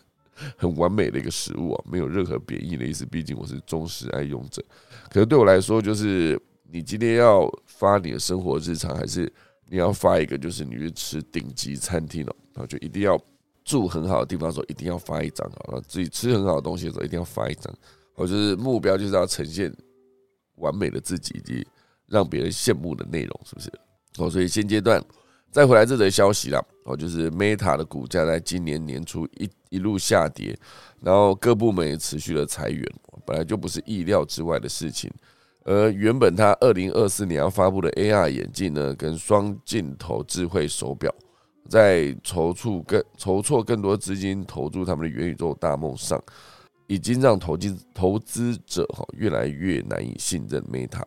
[0.56, 3.06] 很完美的一个食物啊，没有任何贬义的意思。
[3.06, 4.60] 毕竟我是忠实爱用者，
[5.10, 9.32] 可是对我来说，就是你今天要发你的生活日常，还是
[9.68, 12.34] 你要发一个，就是你去吃顶级餐厅了。
[12.54, 13.20] 然后就一定要
[13.64, 17.72] 住很好的地方的时候，一定要发一张啊；自己吃很好的东西的时候，一定要发一张。
[18.14, 19.72] 我就是目标就是要呈现
[20.56, 21.66] 完美的自己，以及
[22.06, 23.72] 让别人羡慕的内容，是不是？
[24.18, 25.00] 哦，所以现阶段
[25.52, 30.58] 再回来这则消息啦，哦，就是 Meta 的股价在今年年初一一路下跌，
[31.00, 32.84] 然后各部门也持续的裁员，
[33.24, 35.08] 本来就不是意料之外的事情。
[35.68, 41.14] 而原本它二零二四年要发布的 AR 眼镜呢，跟双镜头智慧手表。
[41.68, 46.18] 在筹措更筹措更多资金投入他们的元宇宙大梦上，
[46.86, 51.02] 已经让投资投资者哈越来越难以信任 Meta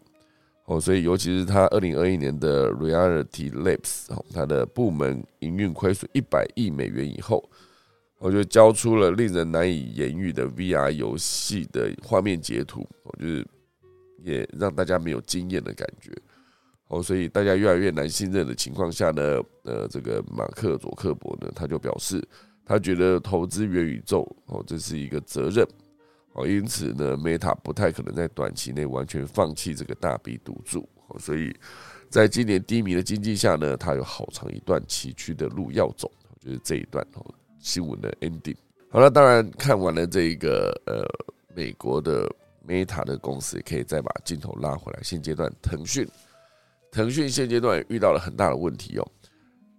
[0.65, 7.43] 哦，所以尤其是他二零二一年的 Reality Labs 哦，它的部门营运亏损一百亿美元以后，
[8.19, 13.47] 我就交出了令人难以言喻的 VR 游戏的画面截图，我觉得
[14.23, 16.11] 也让大家没有经验的感觉。
[16.87, 22.21] 哦，所以大家越来越难信任的情况下呢，呃，这个马克佐克伯呢，他就表示，
[22.65, 25.65] 他觉得投资元宇宙哦，这是一个责任
[26.33, 31.55] 哦，因此呢，Meta 不太可能在短期内完全放弃这个大笔赌注哦，所以
[32.09, 38.57] 在今年低迷的经济下呢，他有好长一段崎岖的路要走，就是这一段哦新闻的 ending。
[38.89, 41.05] 好了，当然看完了这一个呃
[41.55, 42.29] 美国的
[42.67, 46.07] Meta 的公司，也可以再把镜头拉回来，现阶段腾讯。
[46.91, 49.07] 腾讯现阶段遇到了很大的问题哦，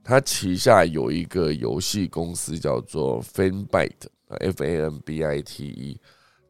[0.02, 6.00] 它旗下有一个游戏公司叫做 Fanbite，F A N B I T E，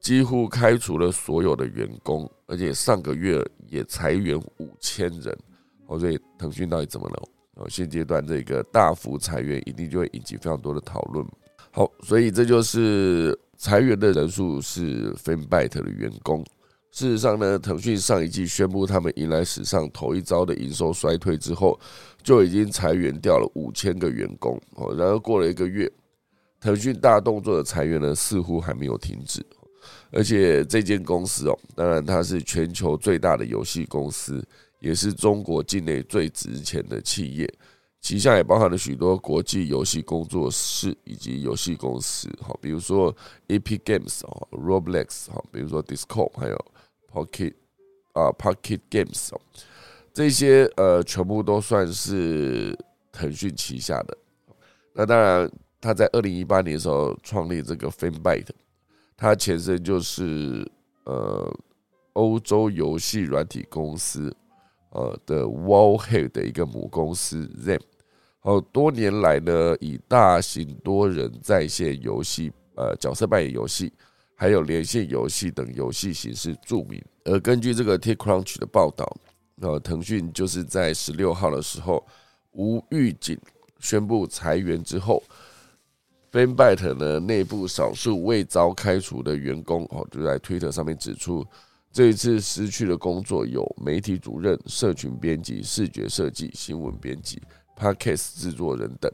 [0.01, 5.37] 几乎开除了所有的员工，而且上个月也裁员五千人。
[5.87, 7.29] 哦，所以腾讯到底怎么了？
[7.57, 11.27] 哦，现阶段这个大幅裁员一定就会引起非常多的讨论。
[11.73, 16.45] 好，所以这就是裁员的人数是 Fanbyte 的员工。
[16.91, 21.79] 事实上呢，腾讯上一季宣布他们迎来史上头一遭的营收衰退之后，
[22.25, 24.61] 就已经裁员掉了五千个员工。
[24.75, 25.89] 哦，然后过了一个月，
[26.61, 29.41] 腾讯大动作的裁员呢，似乎还没有停止。
[30.11, 34.45] 而且这间公司哦，当然它是全球最大的游戏公司，
[34.81, 37.49] 也是中国境内最值钱的企业，
[38.03, 42.29] 旗下也包含了许多国际游戏工作室以及游戏公司。
[42.43, 43.15] 好，比如说
[43.49, 46.65] Epic Games 哦，Roblox 哈，比如说 Discord 还有。
[47.15, 47.53] Pocket
[48.15, 49.41] 啊，Pocket Games 哦，
[50.15, 52.75] 这些呃，全部都算是
[53.13, 54.17] 腾讯旗下的。
[54.95, 58.49] 那当然，他在二零一八年的时候创立这个 FanByte，
[59.15, 60.67] 它前身就是
[61.05, 61.55] 呃
[62.15, 64.35] 欧洲游戏软体公司
[64.93, 67.79] 呃的 Wallhead 的一个母公司 Zem。
[68.43, 73.93] 哦，多年来呢，以大型多人在线游戏呃角色扮演游戏。
[74.35, 77.01] 还有连线游戏等游戏形式著名。
[77.23, 79.07] 而根据这个 TechCrunch 的报道，
[79.61, 82.05] 呃，腾讯就是在十六号的时候
[82.51, 83.39] 无预警
[83.79, 85.23] 宣布裁员之后
[86.33, 91.47] ，FanByte 呢内部少数未遭开除的员工哦，就在 Twitter 上面指出，
[91.93, 97.41] 这一次失去的工作有媒体主任、社群编辑、视觉设计、新闻编辑、
[97.83, 99.11] Podcast 制作人等。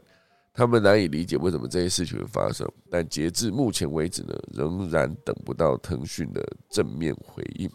[0.53, 7.69] 他们难以理解为什么这些事情会发生，但截至目前为止呢，仍然等不到腾讯的正面回应。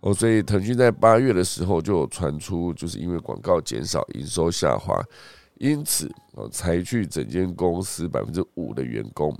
[0.00, 4.98] 哦，所以腾讯在八月的时候就有传出，就是因为广告减少，营收下滑，
[5.56, 9.36] 因此哦裁去整间公司百分之五的员工，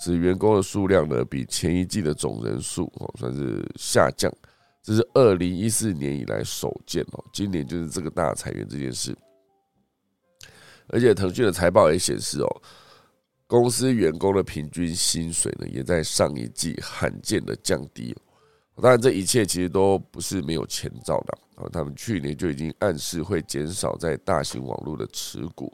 [0.00, 4.32] 使员工的数量呢比前一季的总人数哦算是下降，
[4.80, 9.16] 这是二零一四年以来首见哦，今年就是这个大裁员这件事。
[10.88, 12.62] 而且腾讯的财报也显示哦，
[13.46, 18.14] 公司员工的平均薪水呢，也在上一季罕见的降低。
[18.82, 21.68] 当然，这一切其实都不是没有前兆的啊。
[21.72, 25.72] 他们去年就已经暗示会减少在大型网络的持股。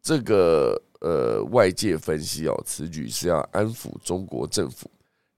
[0.00, 4.90] 这个呃外界分析哦，此举是要安抚中国政府，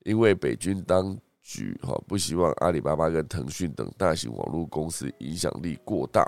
[0.05, 6.24] 因为北京当局哈不希望阿里巴巴跟腾讯等大型网络公司影响力过大，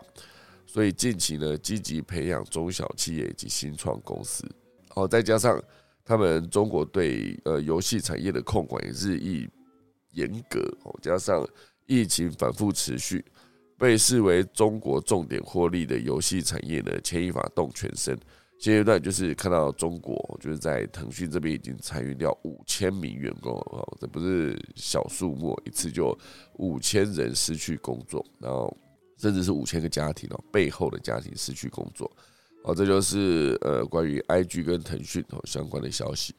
[0.72, 4.48] 所以近期呢积极培养中小企业以及新创公司。
[4.88, 5.60] 好，再加上
[6.04, 9.48] 他们中国对呃游戏产业的控管也日益
[10.12, 11.44] 严格，哦，加上
[11.86, 13.24] 疫情反复持续。
[13.76, 18.16] 被视为中国重点获利的游戏产业呢，牵一发动全身。
[18.58, 26.16] 现阶段就是看到中国，就是在腾讯这边已经裁员掉五千名员工哦，这不是小数目，一次就
[26.58, 28.76] 五千人失去工作，然后
[29.20, 32.10] 甚至是五千个家庭哦，背后的家庭失去工作。
[32.64, 36.34] 好，这就是呃关于 IG 跟腾讯哦相关的消息。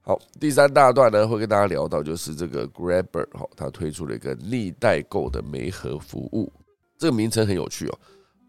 [0.00, 6.52] 好，第三大段呢会跟大家聊到，就是这个 Grabber 哈，它推出了一个逆代购的媒合服务。
[6.98, 7.98] 这个名称很有趣哦，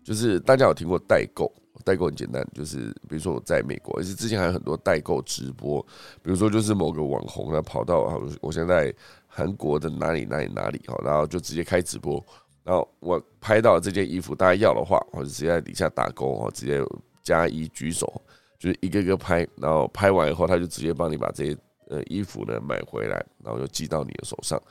[0.03, 1.51] 就是大家有听过代购？
[1.85, 5.79] 代购很简单，就是比如说我在美国，而且之前还有很多代购直播，
[6.23, 8.93] 比如说就是某个网红呢跑到我现在
[9.27, 12.23] 韩国的哪里哪里哪里好，然后就直接开直播，
[12.67, 16.83] 然后我拍到这件衣服，大家要的话，我就直接在底下打勾哦，直接
[17.23, 18.21] 加一举手，
[18.59, 21.57] 就是一个个拍，然后拍完以后，他就直接帮你把这些
[21.87, 24.61] 呃衣服呢买回来，然后就寄到你的手上，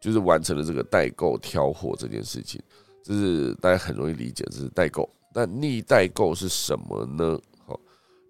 [0.00, 2.60] 就是完成了这个代购挑货这件事情。
[3.04, 5.08] 这是大家很容易理解，这是代购。
[5.32, 7.38] 那逆代购是什么呢？
[7.64, 7.78] 好，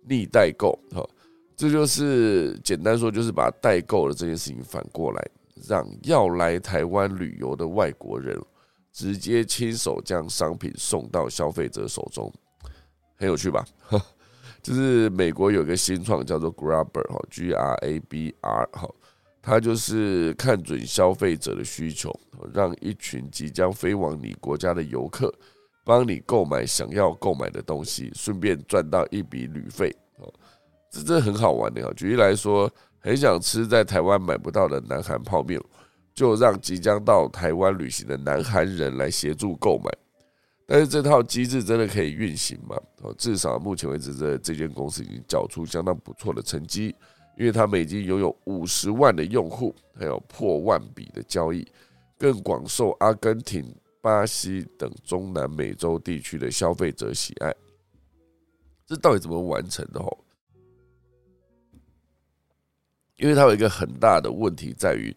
[0.06, 1.08] 逆代购，好，
[1.56, 5.26] 这就是简单说，就是把代购的这件事情反过来，
[5.66, 8.38] 让要来台湾旅游的外国人
[8.94, 12.32] 直接亲手将商品送到消费者手中，
[13.16, 13.66] 很有趣吧？
[14.62, 18.88] 就是美国有个新创叫做 Grabber，哈，G R A B R，哈，
[19.42, 22.14] 它就是看准消费者的需求，
[22.52, 25.34] 让一群即将飞往你国家的游客
[25.84, 29.94] 帮你购买想要购买的东西，顺便赚到一笔旅费。
[30.18, 30.32] 哦，
[30.88, 31.92] 这这很好玩的啊！
[31.96, 32.70] 举例来说，
[33.00, 35.60] 很想吃在台湾买不到的南韩泡面，
[36.14, 39.90] 就让即将到台湾旅行的南韩人来协助购买。
[40.66, 42.74] 但是这套机制真的可以运行吗？
[43.02, 46.94] 哦，至少目前为止，这这间公司已经缴出相当不错的成绩。
[47.36, 51.66] 因为他们已经拥有五十万的用户，还有破万笔的交易，
[52.16, 57.52] 更广受阿根廷、巴西等中南美洲地区的消费者喜爱。
[58.86, 60.00] 这到底怎么完成的？
[60.00, 60.24] 吼，
[63.16, 65.12] 因为它有一个很大的问题在于，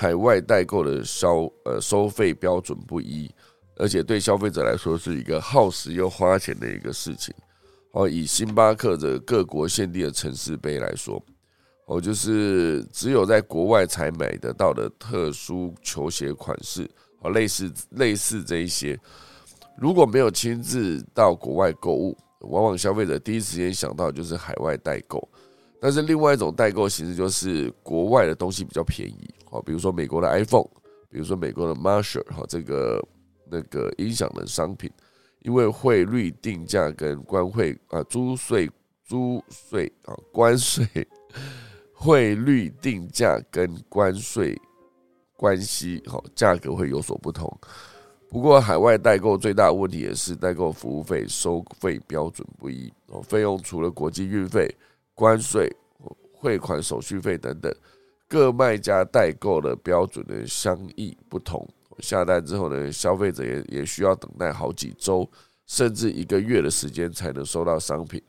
[0.00, 3.28] 海外代购的消呃收费标准不一，
[3.74, 7.34] 而且对消费者来说是一个耗时又花钱的一个事情。
[7.90, 11.20] 哦，以星巴克的各国限定的城市杯来说。
[11.86, 16.88] 哦，就是只有在国外才买得到的特殊球鞋款式，
[17.18, 18.96] 哦，类似类似这一些，
[19.76, 25.28] 如果没有亲自到国外购物，往往消费者第一时间想到就是海外代购。
[25.80, 29.28] 但是另外一种代购形式就是国外的东西比较便宜，
[29.62, 30.68] 比如说美国的 iPhone，
[31.10, 33.02] 比如说美国的 Marshall，哈，这个
[33.50, 34.90] 那个音响的商品，
[35.40, 38.70] 因为汇率定价跟关税啊，租税、
[39.04, 40.86] 租税啊，关税。
[42.00, 44.56] 汇率定价跟关税
[45.34, 47.52] 关系，好，价格会有所不同。
[48.30, 54.72] 不过，海外代购最大的问题也是代购服务费收费标准不一哦，费用除了国际运费、
[55.12, 55.68] 关税、
[56.32, 57.74] 汇款手续费等等，
[58.28, 61.66] 各卖家代购的标准的相异不同。
[62.00, 65.28] 下单之后呢，消费者也也需要等待好几周，
[65.66, 68.22] 甚至一个月的时间才能收到商品。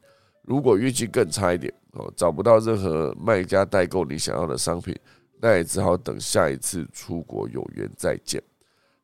[0.44, 4.98] 如果运气更差一点哦，找不到任何卖家代购你想要的商品，
[5.40, 8.42] 那也只好等下一次出国有缘再见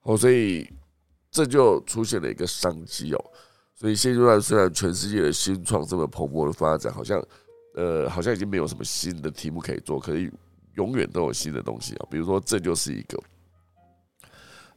[0.01, 0.17] 哦。
[0.17, 0.67] 所以
[1.29, 3.25] 这就出现了一个商机哦。
[3.75, 7.23] 所以现阶段虽然全世界的新创这么蓬勃的发展，好像
[7.75, 10.31] 呃好像已经没有什么新的题目可以做，可以
[10.75, 12.07] 永远都有新的东西啊。
[12.09, 13.17] 比如说，这就是一个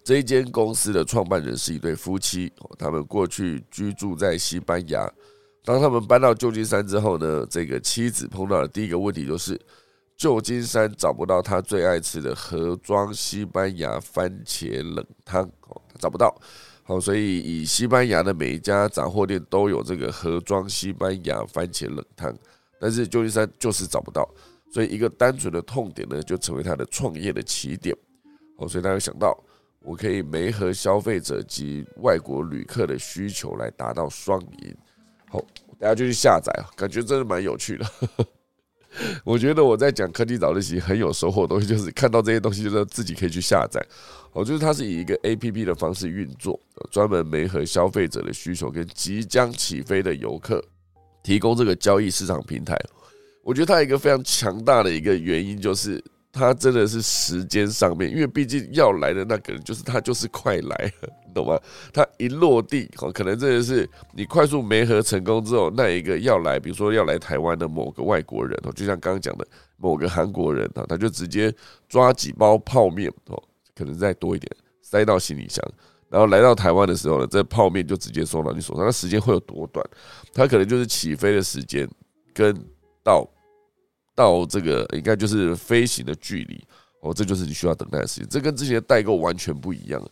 [0.05, 5.11] 这一间公司的创办人是一对夫妻，他们过去居住在西班牙。
[5.65, 9.61] 当他们搬到旧金山之后呢，这个妻子碰到的第一个问题就是
[10.17, 16.35] 旧金山找不到他最爱吃的盒装西班牙番茄冷汤哦，找不到。
[16.85, 22.35] 好，所以以西班牙的每一家杂货店都有这个盒装西班牙番茄冷汤，
[22.81, 24.27] 但是旧金山就是找不到，
[24.71, 27.97] 所以一个单纯的痛点呢，就成为他的创业的起点。
[28.57, 29.37] 哦，所以他就想到，
[29.81, 34.77] 我可以媒合消费者及外国旅客的需求来达到双赢。
[35.29, 35.41] 好，
[35.79, 37.87] 大家就去下载，感觉真的蛮有趣的。
[39.23, 43.81] 我觉得我在讲科技早自习很有收获的东西，就是看到这些东西，就是自己可以去下载。
[44.33, 46.59] 哦，就是它是以一个 A P P 的方式运作，
[46.91, 50.63] 专门媒合消费者的需求跟即将起飞的游客。
[51.23, 52.75] 提供这个交易市场平台。
[53.49, 56.05] 我觉得它一个非常强大的一个原因就是。
[56.31, 60.93] 他真的是时间上面，因为毕竟要来的那个人就是他，就是快来，
[61.27, 61.59] 你懂吗？
[61.93, 69.45] 他一落地，哦，可能真的是你快速媒合成功之后，那一个要来，比如说要来台湾的某个外国人哦，就像刚刚讲的
[69.79, 71.53] 某个韩国人啊，他就直接
[71.89, 73.43] 抓几包泡面哦，
[73.75, 74.49] 可能再多一点
[74.83, 75.65] 塞到行李箱，
[76.09, 79.85] 然后来到台湾的时候呢，这泡面就直接送到你手上，那时间会有多短？
[80.35, 81.89] 他可能就是起飞的时间
[82.33, 82.55] 跟
[83.03, 83.29] 到。
[84.19, 86.61] 到这个应该就是飞行的距离
[87.03, 88.29] 哦，这就是你需要等待的时间。
[88.29, 90.05] 这跟之前的代购完全不一样。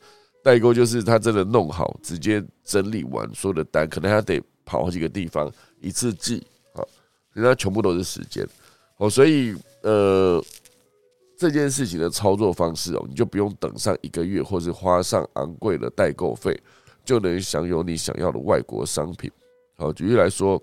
[0.44, 6.38] 代购就是他真的弄好，直接整理完所有的单，可能还得跑好几个地方一次寄
[6.74, 6.78] 啊，
[7.32, 8.46] 人家全部都是时间
[8.98, 9.10] 哦。
[9.10, 10.40] 所以呃，
[11.36, 16.56] 这件事情的操作方式哦，你就不用等上一个月，或是花上昂贵的代购费，
[17.04, 19.28] 就能享有你想要的外国商品。
[19.76, 20.62] 好，举例来说，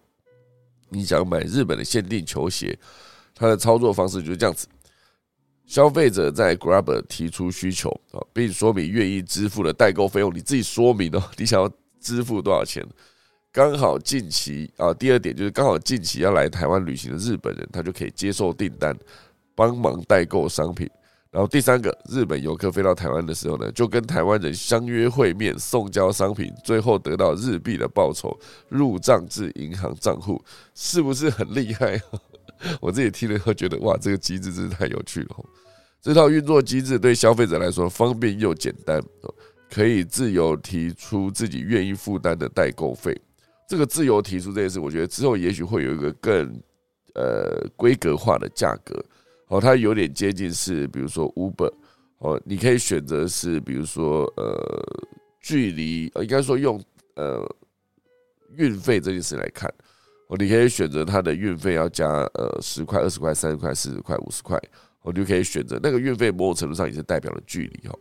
[0.87, 2.79] 你想买日本的限定球鞋。
[3.35, 4.67] 它的操作方式就是这样子：
[5.65, 10.33] 消费者在 Grab 提出需求啊，并说明愿意支付的代购费用。
[10.33, 12.85] 你自己说明哦， 你想要支付多少钱？
[13.51, 18.97] 刚好近期啊，第二点就是刚好近期要来台湾旅行的日本人，他就可以接受订单，
[19.53, 20.89] 帮忙代购商品。
[21.29, 28.35] 然后第三个，日本游客飞到台湾的时候呢，就跟台湾人相约会面，送交商品，最后得到日币的报酬，
[28.69, 30.43] 入账至银行账户，
[30.75, 31.99] 是不是很厉害？
[32.81, 35.45] 我自己听了以后觉得，哇，这个机制真是太有趣了。
[36.01, 39.01] 这套运作机制对消费者来说方便又简单，
[39.71, 43.17] 可以自由提出自己愿意负担的代购费。
[43.69, 46.61] 这个自由提出这件事，我觉得之后也许会有一个更
[47.15, 49.03] 呃规格化的价格。
[49.47, 51.71] 哦，它有点接近是，比如说 Uber，
[52.17, 54.55] 哦，你可以选择是，比如说呃
[55.41, 56.83] 距离，应该说用
[57.15, 57.47] 呃
[58.57, 59.73] 运费这件事来看。
[60.37, 64.59] 你可以选择它的运费要加呃十块、二十块、三十块、四十块、五十块，
[65.01, 67.99] 我就可以选择那个运费，某种程度上也是代表了距离哦。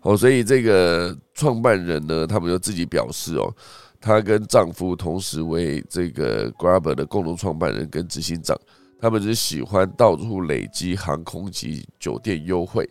[0.00, 3.54] 哦，所以这个创办人呢，他们就自己表示哦，
[4.00, 8.58] 她跟丈夫同时为这个 Grab 的共同创办人跟执行长，
[9.00, 12.88] 他们只喜欢到处累积航空及酒店优惠。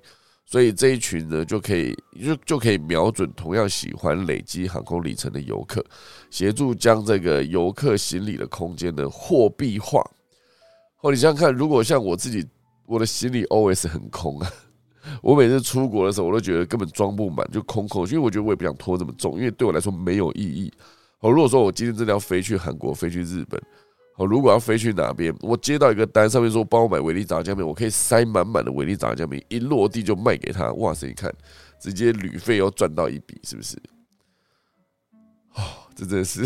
[0.50, 1.94] 所以这一群呢，就可以
[2.24, 5.84] 就就可以瞄准同样喜欢累积航空里程的游客，
[6.30, 10.02] 协助将这个游客行李的空间呢货币化。
[11.02, 12.48] 哦，你想想看，如果像我自己，
[12.86, 14.50] 我的行李 always 很空啊，
[15.22, 18.08] 我每次出国的时候，我都觉得根本装不满，就空空。
[18.08, 20.72] 因为我觉得我也不想拖这么重，因为对我来说没有意义。
[21.20, 23.62] 哦，如果说我今天真的要飞去韩国，飞去日本。
[24.18, 30.74] 哦，如果要飞去哪边，我接到一个单，上面说帮我买维力炸酱面，我可以塞满满的维力炸酱面，一落地就卖给他。
[30.74, 31.32] 哇塞，你看，
[31.80, 33.78] 直接旅费又赚到一笔，是不是？
[35.54, 35.62] 哦，
[35.96, 36.42] 这真的是，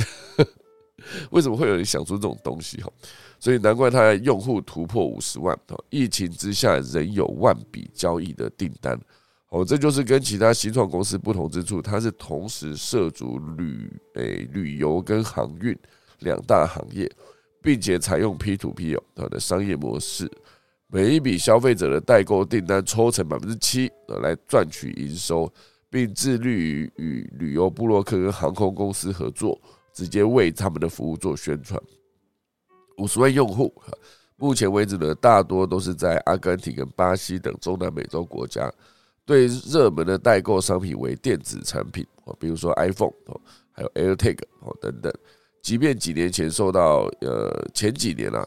[1.32, 2.82] 为什么会有人想出这种东西？
[2.82, 2.91] 哈，
[3.39, 5.57] 所以难怪他的用户突破五十万。
[5.69, 8.99] 哦，疫情之下仍有万笔交易的订单。
[9.47, 15.74] 哦，这就是跟其他新创公司不同之处，它是同时涉足旅诶旅游跟航运
[16.19, 17.09] 两大行业。
[17.62, 20.30] 并且采用 P to P 哦，它的商业模式，
[20.88, 25.51] 每一笔消费者的代购订单抽成百分之七，呃，来赚取营收，
[25.89, 29.59] 并致力于与旅游部落客跟航空公司合作，
[29.93, 31.82] 直接为他们的服务做宣传。
[32.97, 33.74] 五十万用户，
[34.36, 38.72] 目前为止呢，大多都是在阿根廷跟巴西等中南美洲国家。
[39.24, 43.39] 对热门的代购商品为电子产品哦，比如说 iPhone 哦，
[43.72, 45.14] 还有 AirTag 哦等等。
[45.62, 48.45] 即便几年前受到呃前几年啊，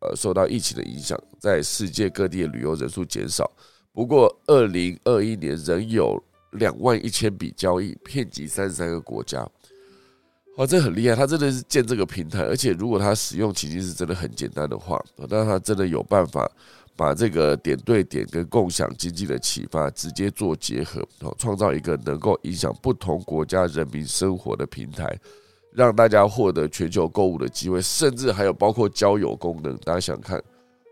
[0.00, 3.50] 呃受到疫情的影响，在世界各地的旅游人数减少，
[3.92, 9.46] 不过二零二一年仍有两万一千笔交易，遍及三十三个国家。
[10.56, 11.16] 哇，这很厉害！
[11.16, 16.48] 他真的是建这个平台，而且如果他使用情境是真的很简单的话，那他真的有办法
[16.94, 25.18] 把这个点对点跟共享经济的启发直接做结合，哦，创造一个能够影响不同国家人民生活的平台。
[25.74, 29.76] 让大家获得全球购物的机会，甚至还有包括交友功能。
[29.78, 30.38] 大家想看，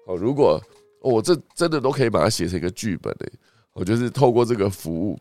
[0.07, 0.61] 哦，如果
[1.01, 3.31] 我这真的都可以把它写成一个剧本的，
[3.73, 5.17] 我就是透过这个服务，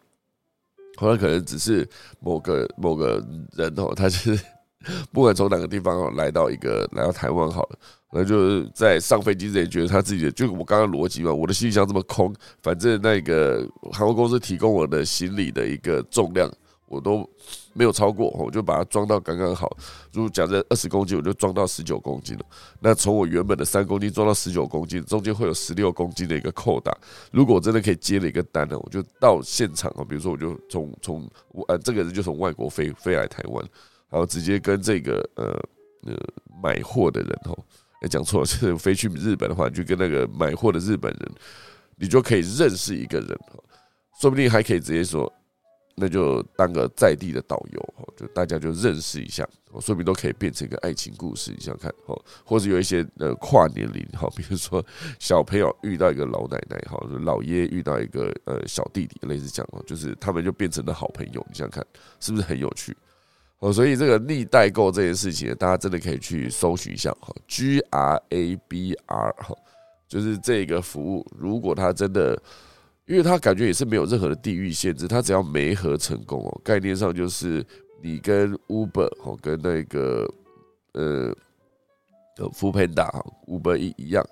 [0.97, 1.87] 可能可能只是
[2.19, 4.39] 某个某个人哦，他就是
[5.11, 7.79] 不管从哪个地方来到一个来到台湾好了，
[8.11, 12.33] 那就是在上飞机之前觉得他自己的，就我刚刚逻辑嘛，我的行李箱这么空，
[12.63, 16.51] 反正那个航空公司提供我的行李的一个重量。
[16.87, 17.25] 我都
[17.73, 19.77] 没有超过，我就把它装到刚刚好。
[20.11, 22.45] 如果假设二十公斤，我就装到十九公斤了。
[22.79, 26.95] 那从我原本的三公斤装到十九公斤，中间会有十六公斤的一个扣打。
[27.31, 31.31] 如果我真的可以接了一个单呢，我就到现场啊，比如说我就从从
[31.67, 33.65] 呃这个人就从外国飞飞来台湾，
[34.09, 35.45] 然后直接跟这个呃
[36.03, 36.17] 呃
[36.61, 37.57] 买货的人哦，
[38.01, 41.31] 哎讲错了， 是飞去日本的话，就跟那个买货的日本人，
[41.95, 43.29] 你就可以认识一个人
[44.19, 45.31] 说不定还可以直接说。
[46.01, 49.47] 那就当个在地的导游，就大家就认识一下，
[49.79, 51.51] 说明都可以变成一个爱情故事。
[51.51, 54.83] 你想看，哦，或者有一些呃跨年龄，哈，比如说
[55.19, 61.45] 小朋友遇到一个老奶奶，哈，老爷遇到一个呃小弟弟，类似这样哦，就是他们就变成了好朋友。
[61.47, 61.85] 你想看，
[62.19, 62.97] 是不是很有趣？
[63.59, 69.55] 哦，所以这个逆代购这件事情，大家真的可以去搜寻一下，哈，G R A B R，哈，
[70.07, 72.41] 就是这个服务，如果他真的。
[73.11, 77.61] 因为他感觉也是没有任何的地域限制，他只要没合成功哦，概念上就是
[78.01, 80.25] 你跟 Uber 哦，跟那个
[80.93, 81.35] 呃
[82.37, 83.11] 呃 f o o Panda
[83.47, 84.25] Uber 一一样，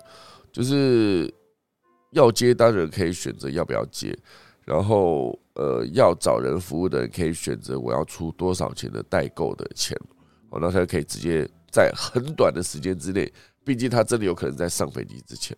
[0.50, 1.30] 就是
[2.12, 4.18] 要接单人可以选择要不要接，
[4.64, 9.94] 然后呃要找人服务的人可以选择我要出多少钱的代购的钱
[10.48, 13.30] 哦，那他可以直接在很短的时间之内，
[13.62, 15.54] 毕竟他真的有可能在上飞机之前。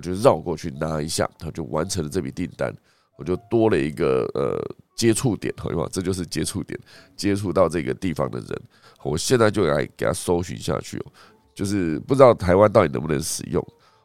[0.00, 2.74] 我就绕过去拿一下，他就完成了这笔订单，
[3.18, 4.58] 我就多了一个呃
[4.96, 5.86] 接触点，好吧？
[5.92, 6.80] 这就是接触点，
[7.14, 8.62] 接触到这个地方的人。
[9.02, 11.12] 我现在就来给他搜寻下去哦，
[11.54, 13.62] 就是不知道台湾到底能不能使用。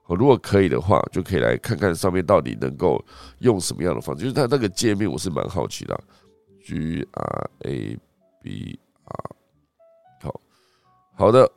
[0.10, 3.02] 如果可以的话，就可以来看看上面到底能够
[3.40, 4.24] 用什么样的方式。
[4.24, 5.98] 就是它那个界面，我是蛮好奇的。
[6.66, 7.98] G R A
[8.44, 9.24] B R，
[10.22, 10.42] 好
[11.16, 11.50] 好的，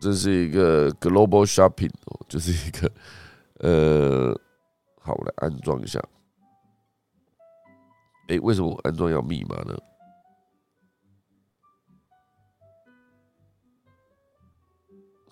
[0.00, 2.88] 这是一个 Global Shopping，哦就是一个。
[3.62, 4.32] 呃，
[5.00, 6.02] 好，我来安装一下。
[8.28, 9.76] 哎，为什么我安装要密码呢？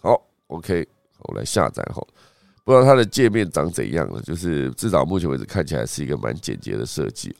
[0.00, 0.88] 好，OK，
[1.20, 2.00] 我来下载哈。
[2.64, 7.34] 不知道它的界面长怎样了，就是至少目前为止看起来是一个蛮简洁的设计。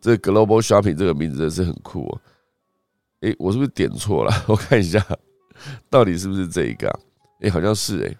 [0.00, 2.20] 这 Global Shopping 这个名字真是很酷哦。
[3.20, 4.32] 哎，我是不是点错了？
[4.46, 5.04] 我看一下，
[5.90, 6.88] 到底是不是这一个？
[6.88, 7.00] 啊
[7.40, 8.16] 哎，好像是哎。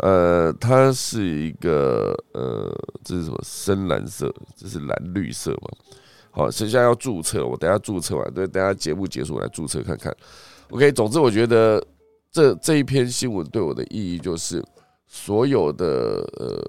[0.00, 2.72] 呃，它是一个呃，
[3.04, 4.32] 这是什么深蓝色？
[4.56, 5.68] 这是蓝绿色嘛？
[6.30, 10.14] 好，剩下要注册，我等下注册完，对，等下节目结束我来注册看看。
[10.70, 11.84] OK，总之我觉得
[12.30, 14.62] 这这一篇新闻对我的意义就是，
[15.06, 15.86] 所有的
[16.38, 16.62] 呃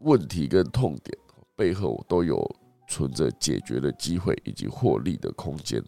[0.00, 1.18] 问题跟痛点
[1.54, 2.42] 背后都有
[2.88, 5.82] 存着解决的机会以及获利的空间。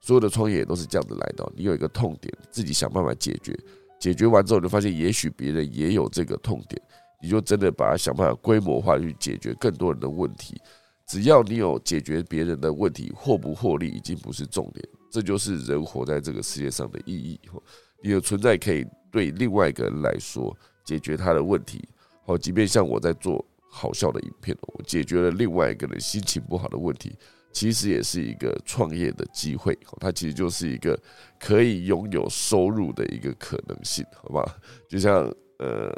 [0.00, 3.58] 所有的创业都是这样子来的，你有一个痛点，自己想办法解决。
[4.06, 6.80] 解决完之后，你就发现也许别人也有这个痛点，
[7.20, 10.56] 你就真的把它想办法规模化去解决更多人的问题。
[11.08, 17.40] 只要你有解决别人的问题，获不获利已经不是重点，这就是人活在这个世界上的意义。
[18.00, 21.82] 你的存在可以对另外一个人来说解决他的问题，
[22.24, 27.16] 好，即便像我在做好笑的影片，我解决了另外一个人心情不好的问题。
[27.56, 30.94] 其实也是一个创业的机会，它其实就是一个
[31.40, 34.44] 可以拥有收入的一个可能性，好吧？
[34.86, 35.90] 就像呃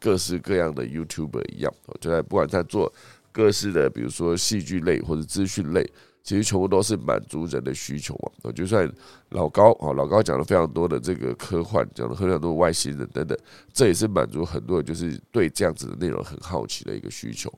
[0.00, 2.90] 各式各样的 YouTuber 一样，就在不管在做
[3.30, 5.84] 各式的，比如说戏剧类或者资讯类，
[6.22, 8.50] 其实全部都是满足人的需求嘛。
[8.52, 8.90] 就算
[9.28, 13.38] 老高啊，老高讲了非常多的这个科幻，讲了非常多外星人等等，
[13.70, 17.52] 这也是满足很多人就是对这样子的内容很好奇的一个需求。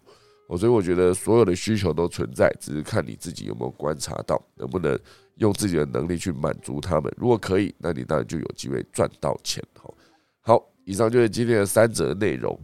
[0.46, 4.98] 哦，所以我觉得所有的需求都存在，只是看你自己有没有观察到，能不能
[5.36, 7.10] 用自己的能力去满足他们。
[7.16, 9.64] 如果可以，那你当然就有机会赚到钱。
[9.74, 9.94] 好，
[10.40, 12.58] 好，以上就是今天的三则内容。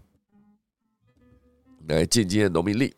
[1.88, 2.94] 来进今天农民历，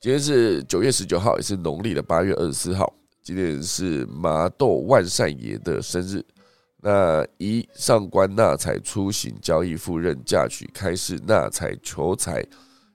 [0.00, 2.92] 今天是九月十九号，也是农历的八月二十四号。
[3.22, 6.22] 今天是麻豆万善爷的生日。
[6.82, 12.44] 那一上官纳财，出行交易赴任，嫁娶开市纳财求财。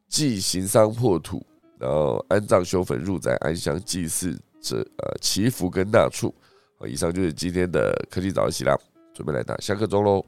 [0.10, 1.46] 祭行商破土，
[1.78, 6.34] 然后安葬修坟入宅安详祭祀者呃祈福跟纳畜。
[6.80, 8.76] 好，以上就是今天的科技早起啦，
[9.14, 10.26] 准备来打下课钟喽。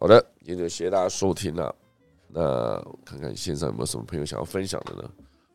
[0.00, 1.74] 好的，今天就谢谢大家收听了。
[2.26, 5.10] 那看看线上有没有什么朋友想要分享的呢？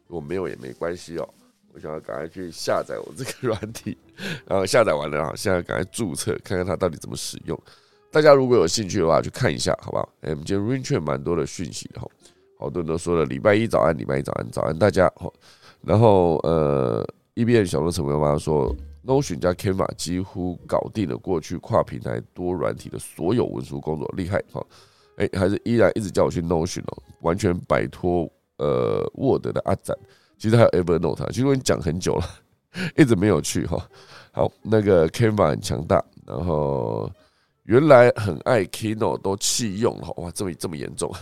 [0.08, 1.28] 如果没有也没关系哦。
[1.74, 3.98] 我想要赶快去下载我这个软体，
[4.46, 7.60] 然后下载完了啊，现在赶快注册，看看它到底怎么使用。
[8.12, 10.08] 大家如果有兴趣的话，去看一下，好不好？
[10.22, 12.08] 哎，我们今天 Rain 券蛮多的讯息的哈，
[12.60, 15.34] 好多人都说了礼拜一早安，礼拜一早安，早安大家好。
[15.82, 17.04] 然后呃
[17.34, 18.72] ，E B N 小罗成为妈说
[19.04, 24.64] ，Notion 加 Canva 几乎搞定了过去跨平台多软体的所有文书工作，厉害哈。
[25.18, 29.98] 哎，还是依然一直叫我去 Notion 哦，完全摆脱呃 Word 的阿展。
[30.38, 32.26] 其实还有 Evernote，其实我讲很久了，
[32.98, 33.78] 一直没有去哈。
[34.32, 37.10] 好，那个 Canva 很强大，然后
[37.64, 41.14] 原来很爱 Kino 都弃用了，哇，这么这么严重？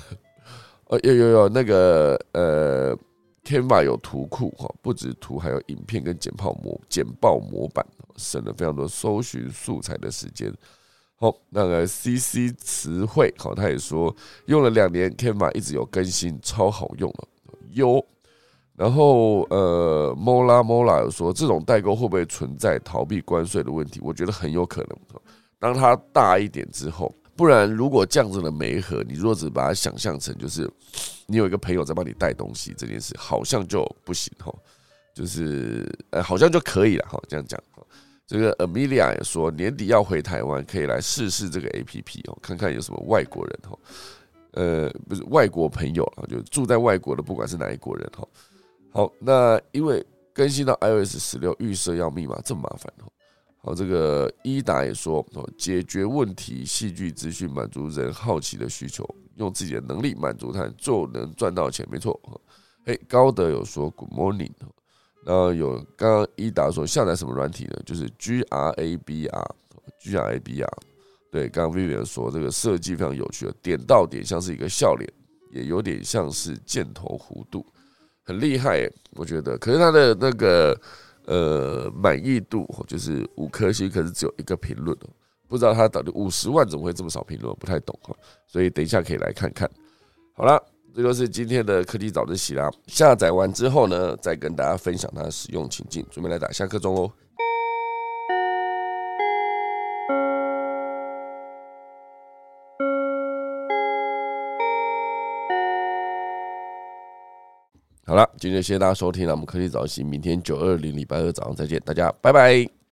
[0.87, 2.97] 呃，有有有那个呃
[3.43, 7.85] ，Canva 有图库哈，不止图，还有影片跟简报模简报模板，
[8.15, 10.51] 省了非常多搜寻素材的时间。
[11.17, 17.27] 好，那个 CC 词汇，好，他也说用了两年，Canva 一直有更新，超好用了，
[17.71, 18.03] 有。
[18.75, 23.99] 然后呃，Mola Mola 说这种代购会不会存在逃避关税的问题？
[24.03, 24.97] 我觉得很有可能。
[25.59, 27.13] 当它大一点之后。
[27.33, 30.69] 不然，如果这样子的媒合，你若只把它想象成就是
[31.25, 34.53] 你有一个朋友在帮你带东西这件事，好像就不行哈。
[35.15, 37.19] 就是呃，好像就可以了哈。
[37.27, 37.59] 这样讲，
[38.27, 43.79] 这个 Amelia 也说年底要回台湾，可以来试试这个 APP 哦，看看有什么外国人哈。
[44.51, 48.27] 呃，不是外国朋友啊，就住在外国的，不管是哪一国人哈。
[48.91, 53.11] 好，那因为更新到 iOS 十六，预设要密码这么麻烦哦。
[53.63, 55.25] 好，这个伊达也说，
[55.57, 62.19] 解决问题，戏剧资讯满足人好奇的需求，用自己的能力满足他，就能赚到钱，没错。
[62.85, 64.51] 嘿，高德有说 Good morning，
[65.23, 67.79] 然后有刚刚伊达说下载什么软体呢？
[67.85, 70.73] 就是 G R A B R，G R A B R。
[71.31, 75.07] 对，刚刚 Vivian 说这个设计非常有趣，点到点，像是一个笑脸，
[75.51, 77.65] 也有点像是箭头弧度，
[78.23, 79.57] 很厉害，我觉得。
[79.57, 80.79] 可是它的那个。
[81.25, 85.09] 呃，满意度就是五颗星，可是只有一个评论哦，
[85.47, 88.13] 不知道他到底五十万怎么会这么少评论，不太懂哈，
[88.47, 89.69] 所以等一下可以来看看。
[90.33, 90.61] 好了，
[90.95, 92.71] 这就是今天的科技早自习啦。
[92.87, 97.09] 下载完之后呢，再跟大家分享它的使用情境，准备来打下课钟哦。
[108.11, 112.80] 好了，今天谢谢大家收听了，我们科技早起，明天九二零礼拜二早上再见，大家拜拜。